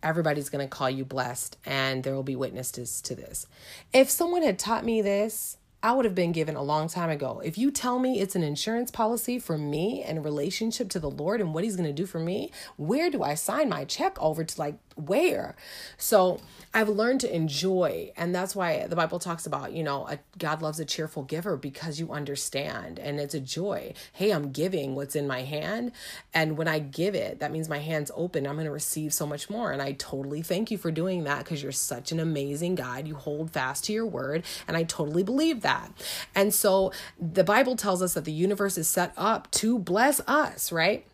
everybody's 0.03 0.49
going 0.49 0.65
to 0.65 0.69
call 0.69 0.91
you 0.91 1.05
blessed 1.05 1.57
and 1.65 2.05
there 2.05 2.15
will 2.15 2.23
be 2.23 2.37
witnesses 2.37 3.01
to 3.01 3.15
this 3.15 3.47
if 3.93 4.11
someone 4.11 4.43
had 4.43 4.59
taught 4.59 4.85
me 4.85 5.03
this 5.03 5.57
I 5.85 5.93
would 5.93 6.05
have 6.05 6.15
been 6.15 6.31
given 6.31 6.55
a 6.55 6.63
long 6.63 6.89
time 6.89 7.11
ago. 7.11 7.43
If 7.45 7.59
you 7.59 7.73
tell 7.73 7.99
me 7.99 8.21
it's 8.21 8.37
an 8.37 8.45
insurance 8.45 8.93
policy 8.93 9.41
for 9.41 9.59
me 9.59 10.05
and 10.05 10.25
relationship 10.25 10.89
to 10.91 11.01
the 11.01 11.11
Lord 11.11 11.41
and 11.41 11.53
what 11.53 11.65
He's 11.65 11.75
going 11.75 11.89
to 11.89 11.93
do 11.93 12.07
for 12.07 12.21
me, 12.21 12.53
where 12.77 13.11
do 13.11 13.25
I 13.25 13.35
sign 13.35 13.69
my 13.69 13.85
check 13.85 14.17
over 14.23 14.45
to? 14.45 14.61
Like, 14.61 14.77
where? 14.97 15.57
So 15.97 16.41
I've 16.75 16.89
learned 16.89 17.21
to 17.21 17.35
enjoy. 17.35 18.13
And 18.17 18.35
that's 18.35 18.57
why 18.57 18.87
the 18.87 18.97
Bible 18.97 19.19
talks 19.19 19.47
about, 19.47 19.73
you 19.73 19.83
know, 19.83 20.07
a, 20.09 20.19
God 20.39 20.63
loves 20.63 20.81
a 20.81 20.85
cheerful 20.85 21.23
giver 21.23 21.57
because 21.57 22.01
you 22.01 22.13
understand 22.13 22.99
and 22.99 23.21
it's 23.21 23.35
a 23.35 23.41
joy. 23.41 23.93
Hey, 24.13 24.31
I'm 24.31 24.51
giving 24.53 24.95
what's 24.95 25.15
in 25.15 25.27
my 25.27 25.43
hand. 25.43 25.93
And 26.33 26.57
when 26.57 26.69
I 26.69 26.79
give 26.79 27.15
it, 27.15 27.41
that 27.41 27.53
means 27.53 27.69
my 27.69 27.79
hand's 27.79 28.11
open. 28.15 28.47
I'm 28.47 28.55
going 28.55 28.65
to 28.65 28.73
receive 28.73 29.13
so 29.13 29.27
much 29.27 29.51
more. 29.51 29.73
And 29.73 29.83
I 29.83 29.93
totally 29.93 30.43
thank 30.43 30.71
you 30.71 30.79
for 30.79 30.91
doing 30.91 31.25
that 31.25 31.45
because 31.45 31.63
you're 31.63 31.73
such 31.73 32.13
an 32.13 32.21
amazing 32.21 32.75
God. 32.75 33.07
You 33.07 33.17
hold 33.17 33.51
fast 33.51 33.85
to 33.85 33.93
your 33.93 34.07
word. 34.07 34.45
And 34.67 34.77
I 34.77 34.85
totally 34.85 35.23
believe 35.23 35.61
that. 35.63 35.93
And 36.35 36.55
so 36.55 36.93
the 37.21 37.45
Bible 37.45 37.77
tells 37.77 38.03
us 38.03 38.15
that 38.15 38.25
the 38.25 38.33
universe 38.33 38.79
is 38.79 38.89
set 38.89 39.13
up 39.17 39.51
to 39.53 39.79
bless 39.79 40.21
us, 40.27 40.73
right? 40.73 41.07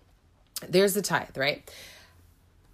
There's 0.68 0.94
the 0.94 1.02
tithe, 1.02 1.36
right? 1.36 1.68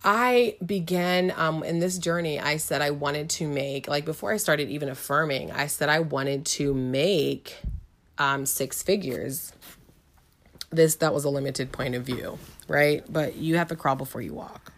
I 0.05 0.57
began 0.65 1.33
um, 1.35 1.65
in 1.65 1.79
this 1.79 1.97
journey. 1.97 2.39
I 2.39 2.59
said 2.59 2.83
I 2.83 2.91
wanted 2.91 3.31
to 3.31 3.49
make, 3.49 3.89
like 3.89 4.05
before 4.05 4.33
I 4.33 4.37
started 4.37 4.69
even 4.69 4.91
affirming, 4.91 5.51
I 5.51 5.67
said 5.67 5.89
I 5.89 6.01
wanted 6.01 6.45
to 6.47 6.75
make 6.75 7.57
um, 8.19 8.45
six 8.45 8.83
figures. 8.83 9.53
This 10.71 10.97
that 10.97 11.15
was 11.15 11.25
a 11.25 11.31
limited 11.31 11.73
point 11.73 11.95
of 11.95 12.05
view, 12.05 12.39
right? 12.69 13.03
But 13.11 13.37
you 13.37 13.57
have 13.57 13.69
to 13.69 13.77
crawl 13.77 13.97
before 13.97 14.21
you 14.21 14.35
walk. 14.35 14.73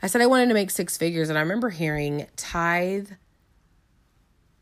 I 0.00 0.06
said 0.06 0.20
I 0.20 0.26
wanted 0.26 0.46
to 0.48 0.54
make 0.54 0.70
six 0.70 0.96
figures, 0.96 1.28
and 1.28 1.36
I 1.36 1.40
remember 1.40 1.70
hearing 1.70 2.26
tithe 2.36 3.10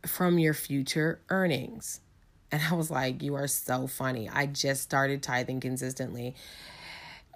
from 0.07 0.39
your 0.39 0.55
future 0.55 1.21
earnings. 1.29 2.01
And 2.51 2.63
I 2.71 2.75
was 2.75 2.91
like, 2.91 3.23
you 3.23 3.35
are 3.35 3.49
so 3.49 3.87
funny. 3.87 4.31
I 4.31 4.47
just 4.47 4.83
started 4.83 5.23
tithing 5.23 5.61
consistently, 5.61 6.37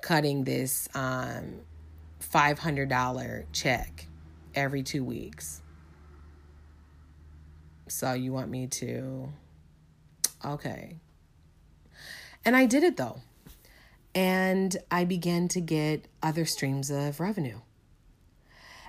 cutting 0.00 0.44
this 0.44 0.88
um 0.94 1.60
$500 2.32 3.44
check 3.52 4.06
every 4.54 4.82
two 4.82 5.04
weeks. 5.04 5.62
So 7.88 8.12
you 8.12 8.32
want 8.32 8.50
me 8.50 8.66
to. 8.66 9.32
Okay. 10.44 10.96
And 12.44 12.56
I 12.56 12.66
did 12.66 12.84
it 12.84 12.96
though. 12.96 13.20
And 14.14 14.76
I 14.90 15.04
began 15.04 15.48
to 15.48 15.60
get 15.60 16.06
other 16.22 16.44
streams 16.44 16.90
of 16.90 17.20
revenue. 17.20 17.60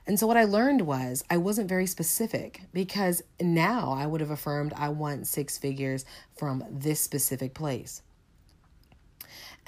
And 0.07 0.19
so 0.19 0.25
what 0.25 0.37
I 0.37 0.45
learned 0.45 0.81
was 0.81 1.23
I 1.29 1.37
wasn't 1.37 1.69
very 1.69 1.85
specific 1.85 2.61
because 2.73 3.21
now 3.39 3.91
I 3.91 4.07
would 4.07 4.21
have 4.21 4.31
affirmed 4.31 4.73
I 4.75 4.89
want 4.89 5.27
six 5.27 5.57
figures 5.57 6.03
from 6.35 6.63
this 6.71 6.99
specific 6.99 7.53
place 7.53 8.01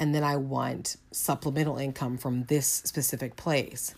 and 0.02 0.16
then 0.16 0.24
I 0.24 0.36
want 0.38 0.98
supplemental 1.12 1.78
income 1.78 2.18
from 2.18 2.46
this 2.46 2.66
specific 2.66 3.36
place. 3.36 3.94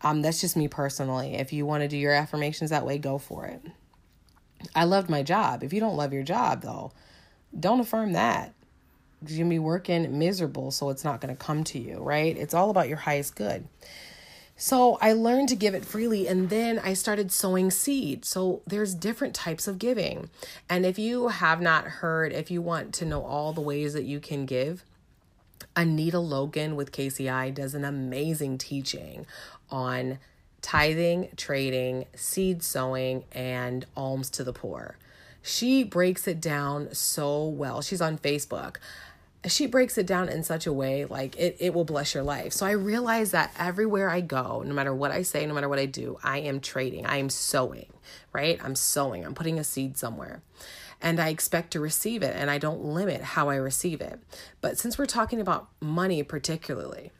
Um, 0.00 0.22
that's 0.22 0.40
just 0.40 0.56
me 0.56 0.68
personally. 0.68 1.34
If 1.34 1.52
you 1.52 1.66
want 1.66 1.82
to 1.82 1.88
do 1.88 1.96
your 1.96 2.12
affirmations 2.12 2.70
that 2.70 2.86
way, 2.86 2.98
go 2.98 3.18
for 3.18 3.44
it. 3.46 3.60
I 4.76 4.84
loved 4.84 5.10
my 5.10 5.24
job. 5.24 5.64
If 5.64 5.72
you 5.72 5.80
don't 5.80 5.96
love 5.96 6.12
your 6.12 6.22
job, 6.22 6.62
though, 6.62 6.92
don't 7.58 7.80
affirm 7.80 8.12
that. 8.12 8.54
You're 9.26 9.38
going 9.38 9.50
to 9.50 9.54
be 9.54 9.58
working 9.58 10.20
miserable, 10.20 10.70
so 10.70 10.90
it's 10.90 11.04
not 11.04 11.20
going 11.20 11.34
to 11.34 11.44
come 11.44 11.64
to 11.64 11.80
you, 11.80 11.98
right? 11.98 12.36
It's 12.36 12.54
all 12.54 12.70
about 12.70 12.88
your 12.88 12.98
highest 12.98 13.34
good. 13.34 13.66
So 14.54 14.98
I 15.00 15.14
learned 15.14 15.48
to 15.48 15.56
give 15.56 15.74
it 15.74 15.84
freely 15.84 16.28
and 16.28 16.48
then 16.48 16.78
I 16.78 16.94
started 16.94 17.32
sowing 17.32 17.72
seed. 17.72 18.24
So 18.24 18.62
there's 18.68 18.94
different 18.94 19.34
types 19.34 19.66
of 19.66 19.80
giving. 19.80 20.30
And 20.70 20.86
if 20.86 20.96
you 20.96 21.28
have 21.28 21.60
not 21.60 21.86
heard, 21.86 22.32
if 22.32 22.52
you 22.52 22.62
want 22.62 22.94
to 22.94 23.04
know 23.04 23.24
all 23.24 23.52
the 23.52 23.60
ways 23.60 23.94
that 23.94 24.04
you 24.04 24.20
can 24.20 24.46
give, 24.46 24.84
Anita 25.76 26.18
Logan 26.18 26.76
with 26.76 26.92
KCI 26.92 27.54
does 27.54 27.74
an 27.74 27.84
amazing 27.84 28.58
teaching 28.58 29.26
on 29.70 30.18
tithing, 30.60 31.30
trading, 31.36 32.06
seed 32.14 32.62
sowing, 32.62 33.24
and 33.32 33.84
alms 33.96 34.30
to 34.30 34.44
the 34.44 34.52
poor. 34.52 34.96
She 35.42 35.82
breaks 35.82 36.28
it 36.28 36.40
down 36.40 36.94
so 36.94 37.46
well. 37.46 37.82
She's 37.82 38.00
on 38.00 38.16
Facebook. 38.16 38.76
She 39.44 39.66
breaks 39.66 39.98
it 39.98 40.06
down 40.06 40.28
in 40.28 40.44
such 40.44 40.68
a 40.68 40.72
way 40.72 41.04
like 41.04 41.36
it, 41.36 41.56
it 41.58 41.74
will 41.74 41.84
bless 41.84 42.14
your 42.14 42.22
life. 42.22 42.52
So 42.52 42.64
I 42.64 42.72
realize 42.72 43.32
that 43.32 43.52
everywhere 43.58 44.08
I 44.08 44.20
go, 44.20 44.62
no 44.64 44.72
matter 44.72 44.94
what 44.94 45.10
I 45.10 45.22
say, 45.22 45.44
no 45.46 45.54
matter 45.54 45.68
what 45.68 45.80
I 45.80 45.86
do, 45.86 46.16
I 46.22 46.38
am 46.38 46.60
trading, 46.60 47.06
I 47.06 47.16
am 47.16 47.28
sowing, 47.28 47.92
right? 48.32 48.60
I'm 48.62 48.76
sowing, 48.76 49.24
I'm 49.24 49.34
putting 49.34 49.58
a 49.58 49.64
seed 49.64 49.96
somewhere 49.96 50.42
and 51.02 51.20
I 51.20 51.28
expect 51.28 51.72
to 51.72 51.80
receive 51.80 52.22
it 52.22 52.34
and 52.36 52.48
I 52.48 52.58
don't 52.58 52.84
limit 52.84 53.20
how 53.22 53.50
I 53.50 53.56
receive 53.56 54.00
it. 54.00 54.20
But 54.60 54.78
since 54.78 54.96
we're 54.96 55.06
talking 55.06 55.40
about 55.40 55.68
money 55.80 56.22
particularly, 56.22 57.10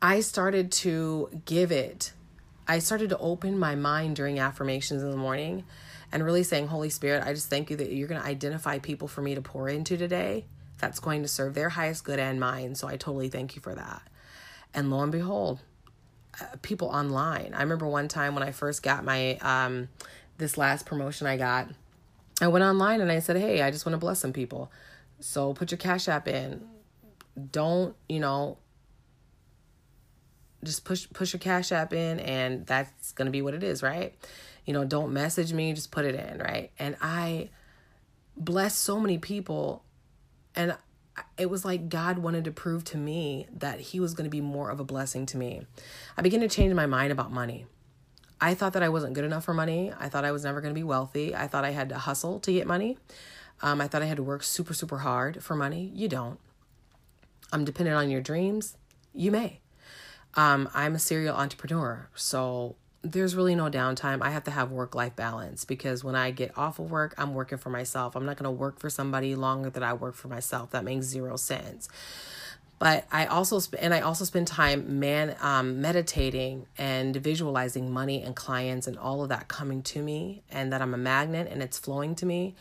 I 0.00 0.20
started 0.20 0.70
to 0.72 1.30
give 1.46 1.72
it, 1.72 2.12
I 2.68 2.78
started 2.80 3.08
to 3.10 3.18
open 3.18 3.58
my 3.58 3.74
mind 3.74 4.16
during 4.16 4.38
affirmations 4.38 5.02
in 5.02 5.10
the 5.10 5.16
morning 5.16 5.64
and 6.12 6.22
really 6.22 6.42
saying, 6.42 6.68
Holy 6.68 6.90
Spirit, 6.90 7.24
I 7.26 7.32
just 7.32 7.48
thank 7.48 7.70
you 7.70 7.76
that 7.76 7.90
you're 7.90 8.08
going 8.08 8.20
to 8.20 8.26
identify 8.26 8.78
people 8.78 9.08
for 9.08 9.22
me 9.22 9.34
to 9.34 9.40
pour 9.40 9.68
into 9.68 9.96
today 9.96 10.44
that's 10.78 11.00
going 11.00 11.22
to 11.22 11.28
serve 11.28 11.54
their 11.54 11.70
highest 11.70 12.04
good 12.04 12.18
and 12.18 12.38
mine. 12.38 12.74
So 12.74 12.88
I 12.88 12.96
totally 12.96 13.30
thank 13.30 13.56
you 13.56 13.62
for 13.62 13.74
that. 13.74 14.02
And 14.74 14.90
lo 14.90 15.00
and 15.00 15.12
behold, 15.12 15.60
uh, 16.40 16.44
people 16.60 16.88
online. 16.88 17.54
I 17.54 17.62
remember 17.62 17.86
one 17.86 18.08
time 18.08 18.34
when 18.34 18.42
I 18.42 18.50
first 18.50 18.82
got 18.82 19.04
my 19.04 19.36
um 19.36 19.88
this 20.38 20.58
last 20.58 20.86
promotion 20.86 21.26
I 21.26 21.36
got, 21.36 21.68
I 22.42 22.48
went 22.48 22.64
online 22.64 23.00
and 23.00 23.10
I 23.10 23.20
said, 23.20 23.36
Hey, 23.36 23.62
I 23.62 23.70
just 23.70 23.86
want 23.86 23.94
to 23.94 23.98
bless 23.98 24.18
some 24.18 24.32
people. 24.32 24.70
So 25.20 25.54
put 25.54 25.70
your 25.70 25.78
Cash 25.78 26.08
App 26.08 26.26
in. 26.26 26.60
Don't, 27.50 27.94
you 28.08 28.18
know, 28.18 28.58
just 30.64 30.84
push 30.84 31.06
push 31.12 31.32
your 31.32 31.40
Cash 31.40 31.72
App 31.72 31.92
in 31.92 32.18
and 32.20 32.66
that's 32.66 33.12
gonna 33.12 33.30
be 33.30 33.42
what 33.42 33.54
it 33.54 33.62
is, 33.62 33.82
right? 33.82 34.14
You 34.66 34.72
know, 34.72 34.84
don't 34.84 35.12
message 35.12 35.52
me, 35.52 35.72
just 35.72 35.92
put 35.92 36.04
it 36.04 36.14
in, 36.14 36.38
right? 36.38 36.72
And 36.78 36.96
I 37.00 37.50
blessed 38.36 38.80
so 38.80 38.98
many 38.98 39.18
people 39.18 39.84
and 40.54 40.76
it 41.38 41.48
was 41.48 41.64
like 41.64 41.88
God 41.88 42.18
wanted 42.18 42.44
to 42.44 42.50
prove 42.50 42.84
to 42.84 42.96
me 42.96 43.46
that 43.52 43.80
He 43.80 44.00
was 44.00 44.14
going 44.14 44.24
to 44.24 44.30
be 44.30 44.40
more 44.40 44.70
of 44.70 44.80
a 44.80 44.84
blessing 44.84 45.26
to 45.26 45.36
me. 45.36 45.66
I 46.16 46.22
began 46.22 46.40
to 46.40 46.48
change 46.48 46.74
my 46.74 46.86
mind 46.86 47.12
about 47.12 47.30
money. 47.30 47.66
I 48.42 48.54
thought 48.54 48.72
that 48.72 48.82
I 48.82 48.88
wasn't 48.88 49.14
good 49.14 49.24
enough 49.24 49.44
for 49.44 49.54
money. 49.54 49.92
I 50.00 50.08
thought 50.08 50.24
I 50.24 50.32
was 50.32 50.42
never 50.42 50.60
going 50.60 50.74
to 50.74 50.78
be 50.78 50.82
wealthy. 50.82 51.32
I 51.32 51.46
thought 51.46 51.64
I 51.64 51.70
had 51.70 51.88
to 51.90 51.98
hustle 51.98 52.40
to 52.40 52.52
get 52.52 52.66
money. 52.66 52.98
Um, 53.62 53.80
I 53.80 53.86
thought 53.86 54.02
I 54.02 54.06
had 54.06 54.16
to 54.16 54.22
work 54.24 54.42
super, 54.42 54.74
super 54.74 54.98
hard 54.98 55.44
for 55.44 55.54
money. 55.54 55.92
You 55.94 56.08
don't. 56.08 56.40
I'm 57.52 57.64
dependent 57.64 57.96
on 57.96 58.10
your 58.10 58.20
dreams. 58.20 58.76
You 59.14 59.30
may. 59.30 59.60
Um, 60.34 60.68
I'm 60.74 60.96
a 60.96 60.98
serial 60.98 61.36
entrepreneur. 61.36 62.08
So 62.16 62.74
there's 63.02 63.36
really 63.36 63.54
no 63.54 63.70
downtime. 63.70 64.20
I 64.22 64.30
have 64.30 64.42
to 64.44 64.50
have 64.50 64.72
work 64.72 64.96
life 64.96 65.14
balance 65.14 65.64
because 65.64 66.02
when 66.02 66.16
I 66.16 66.32
get 66.32 66.58
off 66.58 66.80
of 66.80 66.90
work, 66.90 67.14
I'm 67.16 67.34
working 67.34 67.58
for 67.58 67.70
myself. 67.70 68.16
I'm 68.16 68.26
not 68.26 68.38
going 68.38 68.44
to 68.44 68.50
work 68.50 68.80
for 68.80 68.90
somebody 68.90 69.36
longer 69.36 69.70
than 69.70 69.84
I 69.84 69.92
work 69.92 70.16
for 70.16 70.26
myself. 70.26 70.72
That 70.72 70.82
makes 70.82 71.06
zero 71.06 71.36
sense. 71.36 71.88
But 72.82 73.06
I 73.12 73.26
also 73.26 73.60
sp- 73.62 73.78
and 73.78 73.94
I 73.94 74.00
also 74.00 74.24
spend 74.24 74.48
time 74.48 74.98
man 74.98 75.36
um, 75.40 75.80
meditating 75.80 76.66
and 76.76 77.14
visualizing 77.14 77.92
money 77.92 78.24
and 78.24 78.34
clients 78.34 78.88
and 78.88 78.98
all 78.98 79.22
of 79.22 79.28
that 79.28 79.46
coming 79.46 79.82
to 79.84 80.02
me, 80.02 80.42
and 80.50 80.72
that 80.72 80.82
I'm 80.82 80.92
a 80.92 80.98
magnet 80.98 81.46
and 81.48 81.62
it's 81.62 81.78
flowing 81.78 82.16
to 82.16 82.26
me, 82.26 82.56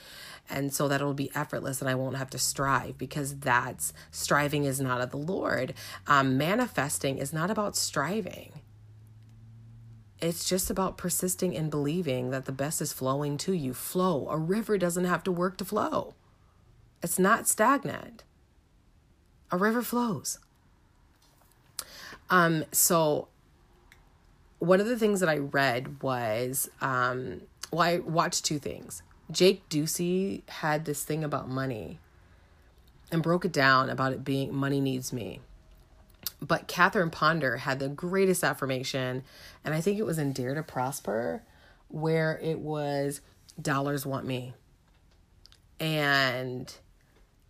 and 0.48 0.72
so 0.72 0.88
that 0.88 1.02
it'll 1.02 1.16
be 1.16 1.32
effortless 1.34 1.82
and 1.82 1.90
I 1.90 1.96
won't 1.96 2.18
have 2.18 2.30
to 2.30 2.38
strive 2.38 3.00
because 3.00 3.40
that's 3.40 3.94
striving 4.12 4.66
is 4.66 4.80
not 4.80 5.02
of 5.02 5.10
the 5.10 5.18
Lord. 5.18 5.74
Um, 6.06 6.38
manifesting 6.38 7.18
is 7.18 7.34
not 7.34 7.50
about 7.50 7.76
striving. 7.76 8.62
It's 10.22 10.48
just 10.48 10.70
about 10.70 11.00
persisting 11.00 11.58
and 11.58 11.72
believing 11.72 12.30
that 12.30 12.46
the 12.46 12.52
best 12.52 12.80
is 12.80 12.94
flowing 12.94 13.40
to 13.40 13.54
you. 13.54 13.74
Flow. 13.74 14.30
A 14.30 14.38
river 14.38 14.78
doesn't 14.78 15.06
have 15.06 15.24
to 15.24 15.32
work 15.32 15.58
to 15.58 15.66
flow, 15.66 16.14
it's 17.02 17.18
not 17.18 17.48
stagnant. 17.48 18.24
A 19.52 19.58
river 19.58 19.82
flows. 19.82 20.40
Um, 22.30 22.64
so, 22.72 23.28
one 24.60 24.80
of 24.80 24.88
the 24.88 24.98
things 24.98 25.20
that 25.20 25.30
I 25.30 25.38
read 25.38 26.02
was, 26.02 26.70
um, 26.80 27.42
well, 27.72 27.82
I 27.82 28.00
watched 28.00 28.46
two 28.46 28.60
things. 28.60 29.04
Jake 29.30 29.68
Ducey 29.70 30.48
had 30.48 30.86
this 30.86 31.04
thing 31.04 31.24
about 31.24 31.50
money 31.50 32.00
and 33.12 33.22
broke 33.22 33.44
it 33.44 33.52
down 33.52 33.90
about 33.90 34.14
it 34.14 34.24
being 34.24 34.54
money 34.54 34.80
needs 34.80 35.12
me. 35.12 35.42
But 36.42 36.68
Catherine 36.68 37.10
Ponder 37.10 37.58
had 37.58 37.80
the 37.80 37.90
greatest 37.90 38.44
affirmation, 38.44 39.24
and 39.64 39.74
I 39.74 39.82
think 39.82 40.00
it 40.00 40.06
was 40.06 40.18
in 40.18 40.34
Dare 40.34 40.56
to 40.56 40.64
Prosper, 40.64 41.44
where 41.90 42.40
it 42.42 42.60
was 42.60 43.22
dollars 43.62 44.06
want 44.06 44.26
me. 44.26 44.54
And 45.80 46.74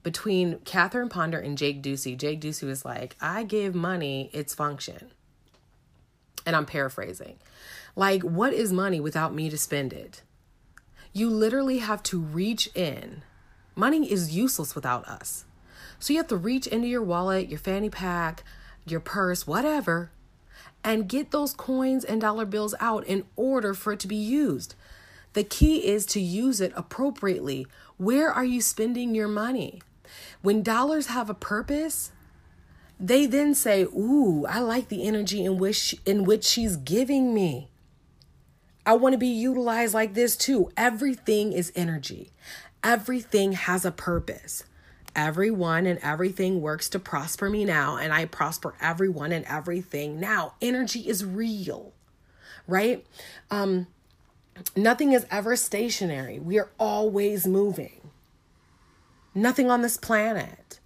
between 0.03 0.59
Catherine 0.59 1.09
Ponder 1.09 1.39
and 1.39 1.57
Jake 1.57 1.81
Ducey, 1.83 2.17
Jake 2.17 2.41
Ducey 2.41 2.67
was 2.67 2.83
like, 2.83 3.15
I 3.21 3.43
give 3.43 3.75
money 3.75 4.29
its 4.33 4.55
function. 4.55 5.11
And 6.45 6.55
I'm 6.55 6.65
paraphrasing. 6.65 7.37
Like, 7.95 8.23
what 8.23 8.53
is 8.53 8.73
money 8.73 8.99
without 8.99 9.33
me 9.33 9.49
to 9.49 9.57
spend 9.57 9.93
it? 9.93 10.23
You 11.13 11.29
literally 11.29 11.79
have 11.79 12.01
to 12.03 12.19
reach 12.19 12.69
in. 12.73 13.23
Money 13.75 14.11
is 14.11 14.35
useless 14.35 14.73
without 14.75 15.07
us. 15.07 15.45
So 15.99 16.13
you 16.13 16.19
have 16.19 16.27
to 16.29 16.37
reach 16.37 16.65
into 16.67 16.87
your 16.87 17.03
wallet, 17.03 17.49
your 17.49 17.59
fanny 17.59 17.89
pack, 17.89 18.43
your 18.85 18.99
purse, 18.99 19.45
whatever, 19.45 20.09
and 20.83 21.07
get 21.07 21.29
those 21.29 21.53
coins 21.53 22.03
and 22.03 22.19
dollar 22.19 22.45
bills 22.45 22.73
out 22.79 23.05
in 23.05 23.25
order 23.35 23.73
for 23.75 23.93
it 23.93 23.99
to 23.99 24.07
be 24.07 24.15
used. 24.15 24.73
The 25.33 25.43
key 25.43 25.87
is 25.87 26.05
to 26.07 26.19
use 26.19 26.59
it 26.59 26.73
appropriately. 26.75 27.67
Where 27.97 28.31
are 28.31 28.43
you 28.43 28.61
spending 28.61 29.13
your 29.13 29.27
money? 29.27 29.81
When 30.41 30.63
dollars 30.63 31.07
have 31.07 31.29
a 31.29 31.33
purpose, 31.33 32.11
they 32.99 33.25
then 33.25 33.55
say, 33.55 33.83
"Ooh, 33.83 34.45
I 34.47 34.59
like 34.59 34.89
the 34.89 35.03
energy 35.07 35.43
in 35.43 35.57
which 35.57 35.95
in 36.05 36.23
which 36.23 36.43
she's 36.43 36.77
giving 36.77 37.33
me. 37.33 37.69
I 38.85 38.93
want 38.93 39.13
to 39.13 39.19
be 39.19 39.27
utilized 39.27 39.93
like 39.93 40.13
this 40.13 40.35
too." 40.35 40.71
Everything 40.77 41.53
is 41.53 41.71
energy. 41.75 42.31
Everything 42.83 43.53
has 43.53 43.85
a 43.85 43.91
purpose 43.91 44.63
everyone 45.15 45.85
and 45.85 45.99
everything 46.01 46.61
works 46.61 46.89
to 46.89 46.99
prosper 46.99 47.49
me 47.49 47.65
now, 47.65 47.97
and 47.97 48.13
I 48.13 48.25
prosper 48.25 48.73
everyone 48.81 49.31
and 49.31 49.45
everything 49.45 50.19
now. 50.19 50.53
Energy 50.61 51.07
is 51.07 51.25
real, 51.25 51.93
right? 52.67 53.05
Um, 53.49 53.87
nothing 54.75 55.13
is 55.13 55.25
ever 55.31 55.55
stationary, 55.55 56.39
we 56.39 56.59
are 56.59 56.69
always 56.79 57.47
moving. 57.47 58.00
Nothing 59.33 59.71
on 59.71 59.81
this 59.81 59.97
planet. 59.97 60.79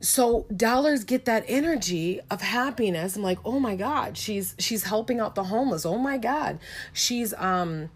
So 0.00 0.46
dollars 0.54 1.02
get 1.04 1.24
that 1.24 1.44
energy 1.48 2.20
of 2.30 2.42
happiness. 2.42 3.16
I'm 3.16 3.22
like, 3.22 3.38
oh 3.44 3.58
my 3.58 3.74
God, 3.74 4.18
she's 4.18 4.54
she's 4.58 4.84
helping 4.84 5.18
out 5.18 5.34
the 5.34 5.44
homeless. 5.44 5.86
Oh 5.86 5.98
my 5.98 6.18
God. 6.18 6.58
She's 6.92 7.32
um 7.34 7.90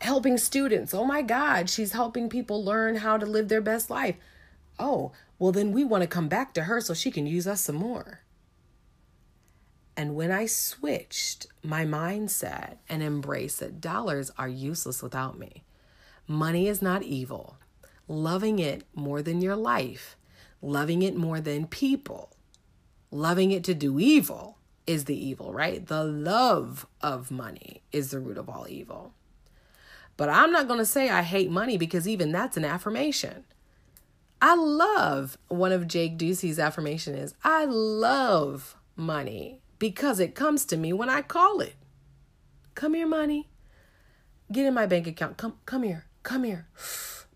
helping 0.00 0.36
students. 0.36 0.92
Oh 0.92 1.04
my 1.04 1.22
God, 1.22 1.70
she's 1.70 1.92
helping 1.92 2.28
people 2.28 2.64
learn 2.64 2.96
how 2.96 3.16
to 3.16 3.26
live 3.26 3.48
their 3.48 3.60
best 3.60 3.88
life. 3.88 4.16
Oh, 4.78 5.12
well, 5.38 5.52
then 5.52 5.72
we 5.72 5.84
want 5.84 6.02
to 6.02 6.08
come 6.08 6.28
back 6.28 6.54
to 6.54 6.64
her 6.64 6.80
so 6.80 6.94
she 6.94 7.10
can 7.10 7.26
use 7.26 7.46
us 7.46 7.60
some 7.62 7.76
more. 7.76 8.20
And 9.96 10.14
when 10.14 10.30
I 10.30 10.46
switched 10.46 11.46
my 11.62 11.84
mindset 11.84 12.78
and 12.88 13.02
embraced 13.02 13.60
that 13.60 13.80
dollars 13.80 14.30
are 14.38 14.48
useless 14.48 15.02
without 15.02 15.38
me, 15.38 15.64
money 16.26 16.66
is 16.66 16.80
not 16.80 17.02
evil. 17.02 17.58
Loving 18.08 18.58
it 18.58 18.84
more 18.94 19.22
than 19.22 19.40
your 19.40 19.56
life, 19.56 20.16
loving 20.60 21.02
it 21.02 21.16
more 21.16 21.40
than 21.40 21.66
people, 21.66 22.30
loving 23.10 23.50
it 23.50 23.64
to 23.64 23.74
do 23.74 23.98
evil 23.98 24.58
is 24.86 25.04
the 25.04 25.16
evil, 25.16 25.52
right? 25.52 25.86
The 25.86 26.04
love 26.04 26.86
of 27.00 27.30
money 27.30 27.82
is 27.92 28.10
the 28.10 28.18
root 28.18 28.38
of 28.38 28.48
all 28.48 28.66
evil. 28.68 29.14
But 30.16 30.28
I'm 30.28 30.52
not 30.52 30.66
going 30.66 30.78
to 30.78 30.86
say 30.86 31.08
I 31.08 31.22
hate 31.22 31.50
money 31.50 31.78
because 31.78 32.06
even 32.06 32.32
that's 32.32 32.56
an 32.56 32.64
affirmation. 32.64 33.44
I 34.40 34.54
love 34.56 35.38
one 35.48 35.72
of 35.72 35.86
Jake 35.86 36.18
Ducey's 36.18 36.58
affirmation 36.58 37.14
is 37.14 37.34
I 37.44 37.64
love 37.64 38.76
money 38.96 39.60
because 39.78 40.18
it 40.20 40.34
comes 40.34 40.64
to 40.66 40.76
me 40.76 40.92
when 40.92 41.08
I 41.08 41.22
call 41.22 41.60
it. 41.60 41.76
Come 42.74 42.94
here, 42.94 43.06
money. 43.06 43.48
Get 44.50 44.66
in 44.66 44.74
my 44.74 44.86
bank 44.86 45.06
account. 45.06 45.36
Come 45.36 45.54
come 45.64 45.84
here. 45.84 46.06
Come 46.22 46.44
here. 46.44 46.66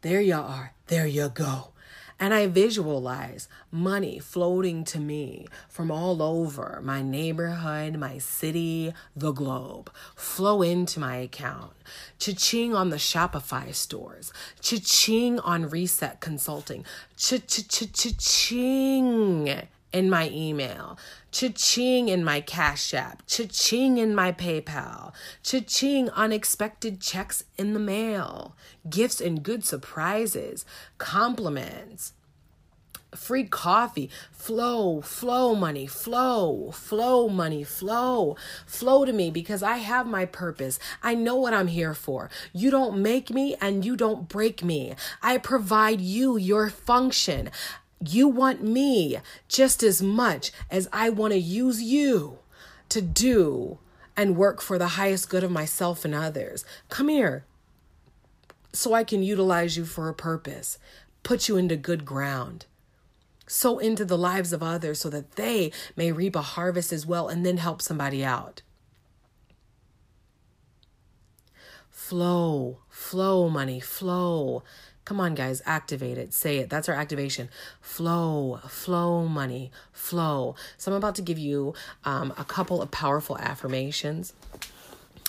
There 0.07 0.21
you 0.21 0.37
are. 0.37 0.73
There 0.87 1.09
you 1.09 1.29
go. 1.29 1.73
And 2.21 2.33
I 2.33 2.47
visualize 2.47 3.49
money 3.73 4.21
floating 4.21 4.85
to 4.85 5.01
me 5.01 5.49
from 5.69 5.91
all 5.91 6.23
over 6.23 6.81
my 6.81 7.03
neighborhood, 7.03 7.99
my 7.99 8.19
city, 8.19 8.95
the 9.17 9.33
globe, 9.33 9.91
flow 10.15 10.63
into 10.63 11.01
my 11.01 11.17
account. 11.17 11.73
Cha-ching 12.21 12.73
on 12.73 12.91
the 12.91 12.99
Shopify 12.99 13.75
stores. 13.75 14.33
Cha-ching 14.61 15.41
on 15.41 15.69
Reset 15.69 16.21
Consulting. 16.21 16.85
Cha-cha-cha-cha-ching 17.17 19.67
in 19.93 20.11
my 20.11 20.29
email, 20.31 20.99
cha-ching 21.37 22.09
in 22.09 22.25
my 22.25 22.41
Cash 22.41 22.95
App, 22.95 23.23
cha-ching 23.27 23.99
in 23.99 24.15
my 24.15 24.33
PayPal, 24.33 25.13
cha-ching 25.43 26.09
unexpected 26.11 26.99
checks 26.99 27.45
in 27.59 27.75
the 27.75 27.79
mail, 27.79 28.57
gifts 28.89 29.21
and 29.21 29.43
good 29.43 29.63
surprises, 29.63 30.65
compliments, 30.97 32.15
free 33.15 33.45
coffee, 33.45 34.09
flow, 34.33 35.03
flow 35.03 35.55
money, 35.55 35.87
flow, 35.87 36.71
flow 36.71 37.29
money, 37.29 37.63
flow, 37.65 38.35
flow 38.65 39.05
to 39.05 39.13
me 39.13 39.31
because 39.31 39.63
I 39.63 39.77
have 39.77 40.07
my 40.07 40.25
purpose. 40.25 40.79
I 41.03 41.15
know 41.15 41.37
what 41.37 41.53
I'm 41.53 41.69
here 41.69 41.95
for. 41.95 42.31
You 42.55 42.71
don't 42.71 43.03
make 43.03 43.29
me 43.29 43.57
and 43.61 43.85
you 43.85 43.95
don't 43.95 44.27
break 44.27 44.65
me. 44.65 44.95
I 45.23 45.37
provide 45.37 46.01
you 46.01 46.39
your 46.39 46.71
function. 46.71 47.51
You 48.09 48.29
want 48.29 48.63
me 48.63 49.19
just 49.49 49.83
as 49.83 50.03
much 50.03 50.53
as 50.71 50.89
I 50.93 51.11
want 51.11 51.33
to 51.33 51.39
use 51.39 51.83
you 51.83 52.39
to 52.89 53.03
do 53.03 53.79
and 54.17 54.37
work 54.37 54.63
for 54.63 54.79
the 54.79 54.89
highest 54.89 55.29
good 55.29 55.45
of 55.45 55.51
myself 55.51 56.05
and 56.05 56.15
others. 56.15 56.65
Come 56.89 57.09
here 57.09 57.45
so 58.73 58.93
I 58.93 59.05
can 59.05 59.23
utilize 59.23 59.77
you 59.77 59.85
for 59.85 60.09
a 60.09 60.15
purpose, 60.15 60.79
put 61.23 61.49
you 61.49 61.57
into 61.57 61.77
good 61.77 62.05
ground, 62.05 62.67
sow 63.47 63.79
into 63.79 64.05
the 64.05 64.19
lives 64.19 64.53
of 64.53 64.63
others 64.63 65.01
so 65.01 65.11
that 65.11 65.33
they 65.37 65.73
may 65.97 66.13
reap 66.13 66.37
a 66.37 66.43
harvest 66.43 66.93
as 66.93 67.07
well 67.07 67.29
and 67.29 67.45
then 67.45 67.57
help 67.57 67.81
somebody 67.81 68.25
out. 68.25 68.63
Flow, 71.91 72.79
flow, 72.89 73.49
money, 73.49 73.81
flow. 73.81 74.63
Come 75.07 75.21
on, 75.21 75.37
guys, 75.37 75.63
activate 75.65 76.19
it. 76.19 76.35
Say 76.35 76.59
it. 76.59 76.69
That's 76.69 76.89
our 76.89 76.95
activation. 76.97 77.49
Flow, 77.81 78.59
flow, 78.69 79.29
money, 79.29 79.71
flow. 79.93 80.57
So 80.77 80.91
I'm 80.91 80.99
about 80.99 81.15
to 81.15 81.23
give 81.23 81.39
you 81.39 81.75
um, 82.05 82.35
a 82.37 82.45
couple 82.45 82.83
of 82.83 82.91
powerful 82.91 83.39
affirmations. 83.39 84.33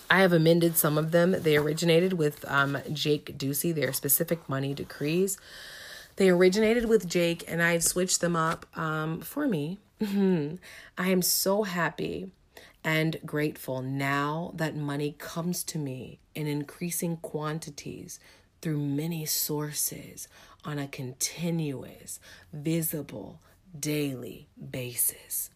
I 0.10 0.22
have 0.22 0.34
amended 0.34 0.78
some 0.78 0.98
of 0.98 1.12
them. 1.12 1.36
They 1.44 1.56
originated 1.56 2.14
with 2.14 2.44
um, 2.50 2.80
Jake 2.92 3.38
Ducey. 3.38 3.74
They 3.74 3.84
are 3.84 3.94
specific 3.94 4.50
money 4.50 4.74
decrees. 4.74 5.38
They 6.16 6.30
originated 6.30 6.90
with 6.90 7.08
Jake, 7.08 7.44
and 7.48 7.62
I've 7.62 7.84
switched 7.84 8.20
them 8.20 8.36
up 8.36 8.66
um, 8.76 9.22
for 9.22 9.48
me. 9.48 9.78
I 10.02 10.58
am 10.98 11.22
so 11.22 11.64
happy 11.64 12.32
and 12.84 13.20
grateful 13.28 13.84
now 13.84 14.54
that 14.56 14.76
money 14.76 15.14
comes 15.20 15.64
to 15.66 15.78
me 15.78 16.18
in 16.34 16.48
increasing 16.48 17.18
quantities 17.18 18.20
through 18.68 18.78
many 18.78 19.26
sources 19.26 20.28
on 20.66 20.78
a 20.78 20.90
continuous, 20.90 22.20
visible, 22.52 23.40
daily 23.80 24.50
basis. 24.72 25.52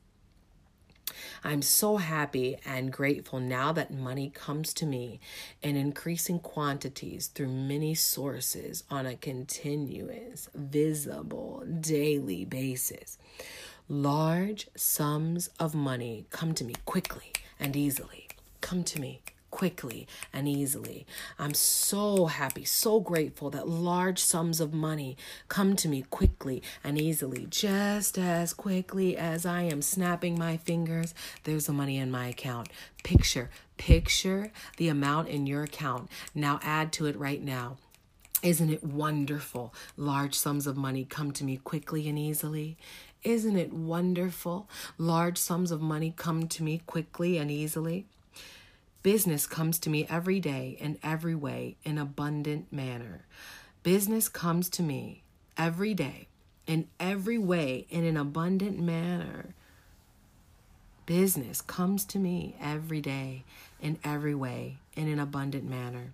I'm 1.44 1.62
so 1.62 1.98
happy 1.98 2.56
and 2.66 2.90
grateful 2.90 3.42
now 3.42 3.74
that 3.74 3.94
money 3.94 4.32
comes 4.34 4.74
to 4.76 4.86
me 4.86 5.20
in 5.62 5.76
increasing 5.76 6.40
quantities 6.40 7.28
through 7.28 7.50
many 7.50 7.96
sources 7.96 8.86
on 8.90 9.06
a 9.06 9.18
continuous, 9.18 10.48
visible, 10.56 11.66
daily 11.82 12.46
basis. 12.46 13.18
Large 13.90 14.70
sums 14.78 15.50
of 15.60 15.76
money 15.76 16.28
come 16.30 16.54
to 16.54 16.64
me 16.64 16.76
quickly 16.86 17.34
and 17.60 17.76
easily. 17.76 18.30
Come 18.62 18.86
to 18.86 19.02
me 19.02 19.20
quickly 19.52 20.08
and 20.34 20.48
easily. 20.48 21.06
I'm 21.38 21.54
so 21.54 22.26
happy, 22.26 22.66
so 22.66 23.00
grateful 23.00 23.50
that 23.52 23.68
large 23.68 24.20
sums 24.20 24.60
of 24.60 24.74
money 24.74 25.18
come 25.50 25.76
to 25.76 25.88
me 25.88 26.04
quickly 26.10 26.64
and 26.84 27.00
easily. 27.00 27.46
Just 27.50 28.18
as 28.18 28.54
quickly 28.54 29.16
as 29.16 29.46
I 29.46 29.64
am 29.64 29.82
snapping 29.82 30.40
my 30.40 30.58
fingers, 30.58 31.14
there's 31.44 31.68
the 31.68 31.74
money 31.74 31.98
in 31.98 32.10
my 32.10 32.28
account. 32.28 32.70
Picture, 33.04 33.50
picture 33.78 34.52
the 34.78 34.88
amount 34.88 35.28
in 35.28 35.46
your 35.46 35.64
account. 35.64 36.10
Now 36.34 36.60
add 36.64 36.92
to 36.94 37.06
it 37.06 37.18
right 37.18 37.44
now. 37.44 37.78
Isn't 38.42 38.72
it 38.72 38.84
wonderful? 38.84 39.72
Large 39.98 40.34
sums 40.34 40.66
of 40.66 40.76
money 40.76 41.06
come 41.06 41.32
to 41.34 41.44
me 41.44 41.58
quickly 41.58 42.10
and 42.10 42.18
easily. 42.18 42.76
Isn't 43.24 43.56
it 43.56 43.72
wonderful? 43.72 44.68
Large 44.98 45.38
sums 45.38 45.70
of 45.70 45.80
money 45.80 46.12
come 46.16 46.48
to 46.48 46.64
me 46.64 46.82
quickly 46.88 47.38
and 47.38 47.52
easily. 47.52 48.08
Business 49.04 49.48
comes 49.48 49.80
to 49.80 49.90
me 49.90 50.06
every 50.10 50.40
day 50.40 50.78
in 50.80 51.00
every 51.02 51.34
way 51.34 51.76
in 51.84 51.98
abundant 51.98 52.72
manner. 52.72 53.26
Business 53.82 54.30
comes 54.30 54.70
to 54.70 54.84
me 54.84 55.24
every 55.58 55.96
day 55.96 56.28
in 56.68 56.88
every 57.00 57.40
way 57.40 57.88
in 57.90 58.06
an 58.06 58.16
abundant 58.16 58.80
manner. 58.80 59.56
Business 61.08 61.62
comes 61.62 62.06
to 62.06 62.20
me 62.20 62.56
every 62.62 63.02
day 63.02 63.44
in 63.82 63.98
every 64.04 64.36
way 64.36 64.78
in 64.96 65.08
an 65.08 65.20
abundant 65.20 65.68
manner. 65.68 66.14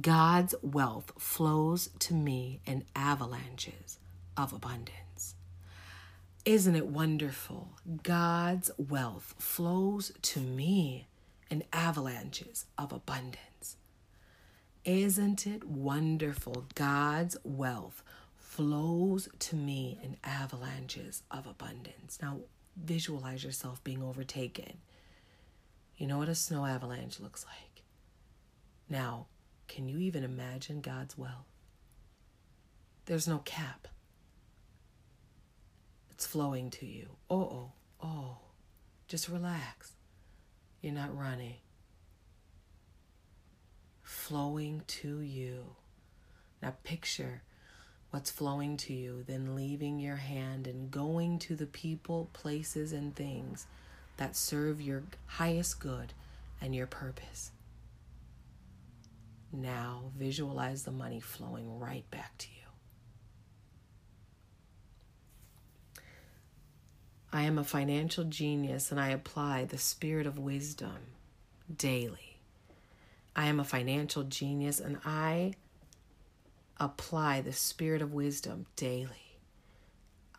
God's 0.00 0.54
wealth 0.62 1.12
flows 1.18 1.90
to 1.98 2.14
me 2.14 2.60
in 2.66 2.84
avalanches 2.94 3.98
of 4.36 4.52
abundance. 4.52 5.34
Isn't 6.44 6.76
it 6.76 6.86
wonderful? 6.86 7.70
God's 8.04 8.70
wealth 8.78 9.34
flows 9.38 10.12
to 10.22 10.40
me 10.40 11.08
and 11.50 11.64
avalanches 11.72 12.66
of 12.76 12.92
abundance. 12.92 13.76
Isn't 14.84 15.46
it 15.46 15.64
wonderful? 15.64 16.66
God's 16.74 17.36
wealth 17.44 18.02
flows 18.36 19.28
to 19.38 19.56
me 19.56 19.98
in 20.02 20.16
avalanches 20.24 21.22
of 21.30 21.46
abundance. 21.46 22.18
Now, 22.20 22.40
visualize 22.76 23.44
yourself 23.44 23.82
being 23.84 24.02
overtaken. 24.02 24.78
You 25.96 26.06
know 26.06 26.18
what 26.18 26.28
a 26.28 26.34
snow 26.34 26.64
avalanche 26.64 27.20
looks 27.20 27.44
like. 27.44 27.82
Now, 28.88 29.26
can 29.66 29.88
you 29.88 29.98
even 29.98 30.24
imagine 30.24 30.80
God's 30.80 31.18
wealth? 31.18 31.46
There's 33.06 33.28
no 33.28 33.38
cap. 33.38 33.88
It's 36.10 36.26
flowing 36.26 36.70
to 36.70 36.86
you. 36.86 37.10
Oh, 37.30 37.40
oh, 37.40 37.72
oh. 38.02 38.36
Just 39.06 39.28
relax. 39.28 39.92
You're 40.80 40.92
not 40.92 41.16
running. 41.16 41.56
Flowing 44.02 44.82
to 44.86 45.20
you. 45.20 45.64
Now 46.62 46.74
picture 46.84 47.42
what's 48.10 48.30
flowing 48.30 48.76
to 48.78 48.92
you, 48.92 49.24
then 49.26 49.54
leaving 49.54 49.98
your 49.98 50.16
hand 50.16 50.66
and 50.66 50.90
going 50.90 51.38
to 51.40 51.54
the 51.54 51.66
people, 51.66 52.30
places, 52.32 52.92
and 52.92 53.14
things 53.14 53.66
that 54.16 54.36
serve 54.36 54.80
your 54.80 55.02
highest 55.26 55.80
good 55.80 56.12
and 56.60 56.74
your 56.74 56.86
purpose. 56.86 57.52
Now 59.52 60.12
visualize 60.16 60.82
the 60.84 60.90
money 60.90 61.20
flowing 61.20 61.78
right 61.78 62.08
back 62.10 62.36
to 62.38 62.48
you. 62.48 62.57
I 67.32 67.42
am 67.42 67.58
a 67.58 67.64
financial 67.64 68.24
genius 68.24 68.90
and 68.90 68.98
I 68.98 69.10
apply 69.10 69.66
the 69.66 69.76
spirit 69.76 70.26
of 70.26 70.38
wisdom 70.38 70.96
daily. 71.74 72.38
I 73.36 73.46
am 73.46 73.60
a 73.60 73.64
financial 73.64 74.22
genius 74.24 74.80
and 74.80 74.98
I 75.04 75.52
apply 76.80 77.42
the 77.42 77.52
spirit 77.52 78.00
of 78.00 78.14
wisdom 78.14 78.64
daily. 78.76 79.36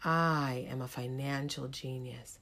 I 0.03 0.65
am 0.69 0.81
a 0.81 0.87
financial 0.87 1.67
genius 1.67 2.39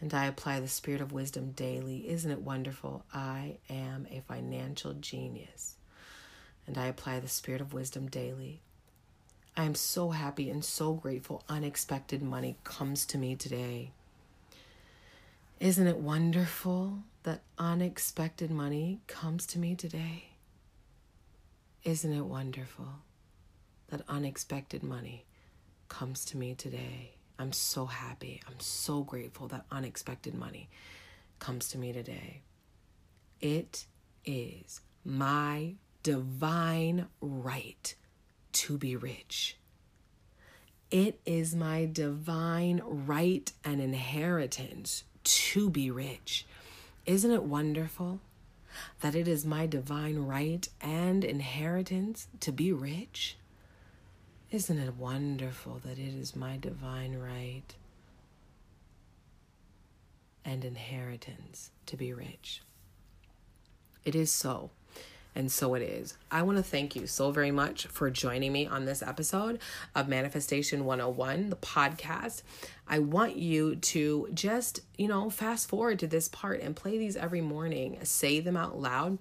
and 0.00 0.12
I 0.12 0.26
apply 0.26 0.58
the 0.58 0.68
spirit 0.68 1.00
of 1.00 1.12
wisdom 1.12 1.52
daily. 1.52 2.08
Isn't 2.08 2.32
it 2.32 2.42
wonderful? 2.42 3.04
I 3.14 3.58
am 3.70 4.08
a 4.10 4.20
financial 4.26 4.94
genius 4.94 5.76
and 6.66 6.76
I 6.76 6.86
apply 6.86 7.20
the 7.20 7.28
spirit 7.28 7.60
of 7.60 7.72
wisdom 7.72 8.08
daily. 8.08 8.60
I 9.56 9.64
am 9.64 9.76
so 9.76 10.10
happy 10.10 10.50
and 10.50 10.64
so 10.64 10.94
grateful. 10.94 11.44
Unexpected 11.48 12.22
money 12.22 12.56
comes 12.64 13.06
to 13.06 13.18
me 13.18 13.36
today. 13.36 13.92
Isn't 15.60 15.86
it 15.86 15.98
wonderful 15.98 17.04
that 17.22 17.42
unexpected 17.56 18.50
money 18.50 19.00
comes 19.06 19.46
to 19.46 19.60
me 19.60 19.76
today? 19.76 20.30
Isn't 21.84 22.12
it 22.12 22.24
wonderful 22.24 22.86
that 23.88 24.02
unexpected 24.08 24.82
money 24.82 25.24
comes 25.88 26.24
to 26.26 26.36
me 26.36 26.54
today? 26.54 27.12
I'm 27.38 27.52
so 27.52 27.86
happy. 27.86 28.40
I'm 28.48 28.58
so 28.58 29.02
grateful 29.02 29.46
that 29.48 29.66
unexpected 29.70 30.34
money 30.34 30.68
comes 31.38 31.68
to 31.68 31.78
me 31.78 31.92
today. 31.92 32.42
It 33.40 33.86
is 34.24 34.80
my 35.04 35.74
divine 36.02 37.06
right 37.20 37.94
to 38.54 38.78
be 38.78 38.96
rich. 38.96 39.56
It 40.90 41.20
is 41.26 41.54
my 41.54 41.86
divine 41.90 42.80
right 42.84 43.50
and 43.64 43.80
inheritance 43.80 45.04
to 45.24 45.68
be 45.68 45.90
rich. 45.90 46.46
Isn't 47.06 47.30
it 47.30 47.42
wonderful 47.42 48.20
that 49.00 49.14
it 49.14 49.28
is 49.28 49.44
my 49.44 49.66
divine 49.66 50.18
right 50.18 50.68
and 50.80 51.24
inheritance 51.24 52.28
to 52.40 52.52
be 52.52 52.72
rich? 52.72 53.36
Isn't 54.50 54.78
it 54.78 54.96
wonderful 54.96 55.80
that 55.84 55.98
it 55.98 56.14
is 56.14 56.36
my 56.36 56.56
divine 56.56 57.16
right 57.16 57.74
and 60.44 60.64
inheritance 60.64 61.70
to 61.86 61.96
be 61.96 62.12
rich? 62.12 62.62
It 64.04 64.14
is 64.14 64.30
so. 64.30 64.70
And 65.34 65.50
so 65.50 65.74
it 65.74 65.82
is. 65.82 66.16
I 66.30 66.42
want 66.42 66.58
to 66.58 66.62
thank 66.62 66.94
you 66.94 67.06
so 67.06 67.32
very 67.32 67.50
much 67.50 67.86
for 67.86 68.08
joining 68.08 68.52
me 68.52 68.66
on 68.66 68.84
this 68.84 69.02
episode 69.02 69.58
of 69.94 70.08
Manifestation 70.08 70.84
101, 70.84 71.50
the 71.50 71.56
podcast. 71.56 72.42
I 72.86 73.00
want 73.00 73.36
you 73.36 73.76
to 73.76 74.28
just, 74.32 74.80
you 74.96 75.08
know, 75.08 75.30
fast 75.30 75.68
forward 75.68 75.98
to 76.00 76.06
this 76.06 76.28
part 76.28 76.60
and 76.60 76.76
play 76.76 76.98
these 76.98 77.16
every 77.16 77.40
morning, 77.40 77.98
say 78.04 78.38
them 78.38 78.56
out 78.56 78.80
loud. 78.80 79.18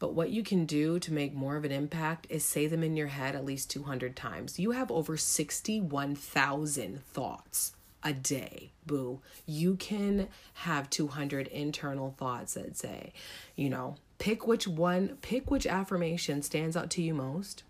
But 0.00 0.14
what 0.14 0.30
you 0.30 0.42
can 0.42 0.66
do 0.66 0.98
to 0.98 1.12
make 1.12 1.32
more 1.32 1.54
of 1.56 1.64
an 1.64 1.70
impact 1.70 2.26
is 2.28 2.44
say 2.44 2.66
them 2.66 2.82
in 2.82 2.96
your 2.96 3.06
head 3.06 3.36
at 3.36 3.44
least 3.44 3.70
200 3.70 4.16
times. 4.16 4.58
You 4.58 4.72
have 4.72 4.90
over 4.90 5.16
61,000 5.16 7.04
thoughts 7.04 7.72
a 8.02 8.12
day, 8.12 8.72
boo. 8.84 9.20
You 9.46 9.76
can 9.76 10.26
have 10.54 10.90
200 10.90 11.46
internal 11.46 12.16
thoughts 12.18 12.54
that 12.54 12.76
say, 12.76 13.12
you 13.54 13.70
know, 13.70 13.94
Pick 14.22 14.46
which 14.46 14.68
one, 14.68 15.18
pick 15.20 15.50
which 15.50 15.66
affirmation 15.66 16.42
stands 16.42 16.76
out 16.76 16.90
to 16.90 17.02
you 17.02 17.12
most, 17.12 17.64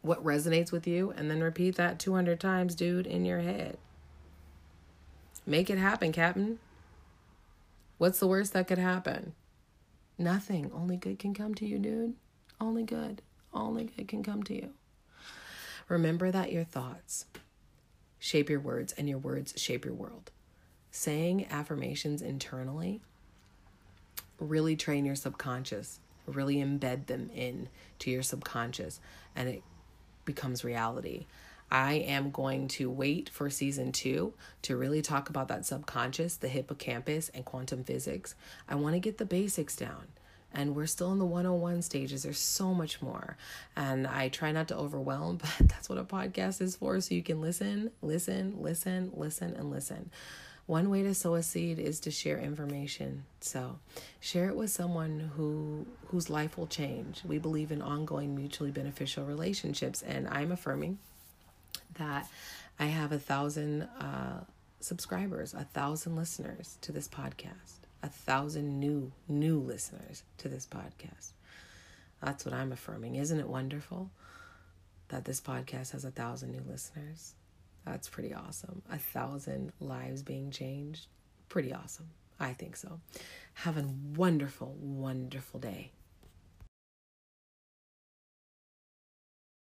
what 0.00 0.24
resonates 0.24 0.72
with 0.72 0.86
you, 0.86 1.12
and 1.14 1.30
then 1.30 1.42
repeat 1.42 1.76
that 1.76 1.98
200 1.98 2.40
times, 2.40 2.74
dude, 2.74 3.06
in 3.06 3.26
your 3.26 3.40
head. 3.40 3.76
Make 5.44 5.68
it 5.68 5.76
happen, 5.76 6.10
Captain. 6.10 6.58
What's 7.98 8.18
the 8.18 8.26
worst 8.26 8.54
that 8.54 8.66
could 8.66 8.78
happen? 8.78 9.34
Nothing. 10.16 10.70
Only 10.74 10.96
good 10.96 11.18
can 11.18 11.34
come 11.34 11.54
to 11.56 11.66
you, 11.66 11.78
dude. 11.78 12.14
Only 12.58 12.82
good. 12.82 13.20
Only 13.52 13.84
good 13.84 14.08
can 14.08 14.22
come 14.22 14.42
to 14.44 14.54
you. 14.54 14.70
Remember 15.88 16.30
that 16.30 16.50
your 16.50 16.64
thoughts 16.64 17.26
shape 18.18 18.48
your 18.48 18.60
words 18.60 18.94
and 18.96 19.06
your 19.06 19.18
words 19.18 19.52
shape 19.58 19.84
your 19.84 19.92
world. 19.92 20.30
Saying 20.90 21.46
affirmations 21.50 22.22
internally 22.22 23.02
really 24.40 24.74
train 24.74 25.04
your 25.04 25.14
subconscious, 25.14 26.00
really 26.26 26.56
embed 26.56 27.06
them 27.06 27.30
in 27.34 27.68
to 28.00 28.10
your 28.10 28.22
subconscious, 28.22 29.00
and 29.36 29.48
it 29.48 29.62
becomes 30.24 30.64
reality. 30.64 31.26
I 31.70 31.94
am 31.94 32.32
going 32.32 32.66
to 32.68 32.90
wait 32.90 33.28
for 33.28 33.48
season 33.48 33.92
two 33.92 34.32
to 34.62 34.76
really 34.76 35.02
talk 35.02 35.28
about 35.28 35.48
that 35.48 35.64
subconscious, 35.64 36.36
the 36.36 36.48
hippocampus, 36.48 37.28
and 37.28 37.44
quantum 37.44 37.84
physics. 37.84 38.34
I 38.68 38.74
want 38.74 38.94
to 38.94 39.00
get 39.00 39.18
the 39.18 39.24
basics 39.24 39.76
down. 39.76 40.08
And 40.52 40.74
we're 40.74 40.86
still 40.86 41.12
in 41.12 41.20
the 41.20 41.24
101 41.24 41.82
stages. 41.82 42.24
There's 42.24 42.40
so 42.40 42.74
much 42.74 43.00
more. 43.00 43.36
And 43.76 44.04
I 44.04 44.28
try 44.30 44.50
not 44.50 44.66
to 44.68 44.76
overwhelm, 44.76 45.36
but 45.58 45.68
that's 45.68 45.88
what 45.88 45.98
a 45.98 46.02
podcast 46.02 46.60
is 46.60 46.74
for. 46.74 47.00
So 47.00 47.14
you 47.14 47.22
can 47.22 47.40
listen, 47.40 47.92
listen, 48.02 48.56
listen, 48.60 49.12
listen, 49.14 49.54
and 49.54 49.70
listen. 49.70 50.10
One 50.70 50.88
way 50.88 51.02
to 51.02 51.12
sow 51.12 51.34
a 51.34 51.42
seed 51.42 51.80
is 51.80 51.98
to 51.98 52.12
share 52.12 52.38
information. 52.38 53.24
So, 53.40 53.80
share 54.20 54.48
it 54.48 54.54
with 54.54 54.70
someone 54.70 55.32
who 55.34 55.84
whose 56.06 56.30
life 56.30 56.56
will 56.56 56.68
change. 56.68 57.22
We 57.24 57.38
believe 57.38 57.72
in 57.72 57.82
ongoing 57.82 58.36
mutually 58.36 58.70
beneficial 58.70 59.24
relationships, 59.24 60.00
and 60.00 60.28
I'm 60.28 60.52
affirming 60.52 60.98
that 61.98 62.28
I 62.78 62.84
have 62.84 63.10
a 63.10 63.18
thousand 63.18 63.82
uh, 63.98 64.44
subscribers, 64.78 65.54
a 65.54 65.64
thousand 65.64 66.14
listeners 66.14 66.78
to 66.82 66.92
this 66.92 67.08
podcast, 67.08 67.80
a 68.04 68.08
thousand 68.08 68.78
new 68.78 69.10
new 69.26 69.58
listeners 69.58 70.22
to 70.38 70.48
this 70.48 70.66
podcast. 70.66 71.32
That's 72.22 72.44
what 72.44 72.54
I'm 72.54 72.70
affirming. 72.70 73.16
Isn't 73.16 73.40
it 73.40 73.48
wonderful 73.48 74.08
that 75.08 75.24
this 75.24 75.40
podcast 75.40 75.90
has 75.90 76.04
a 76.04 76.12
thousand 76.12 76.52
new 76.52 76.62
listeners? 76.70 77.34
That's 77.84 78.08
pretty 78.08 78.34
awesome. 78.34 78.82
A 78.90 78.98
thousand 78.98 79.72
lives 79.80 80.22
being 80.22 80.50
changed. 80.50 81.06
Pretty 81.48 81.72
awesome. 81.72 82.08
I 82.38 82.52
think 82.52 82.76
so. 82.76 83.00
Have 83.54 83.76
a 83.76 83.84
wonderful, 84.16 84.76
wonderful 84.80 85.60
day. 85.60 85.92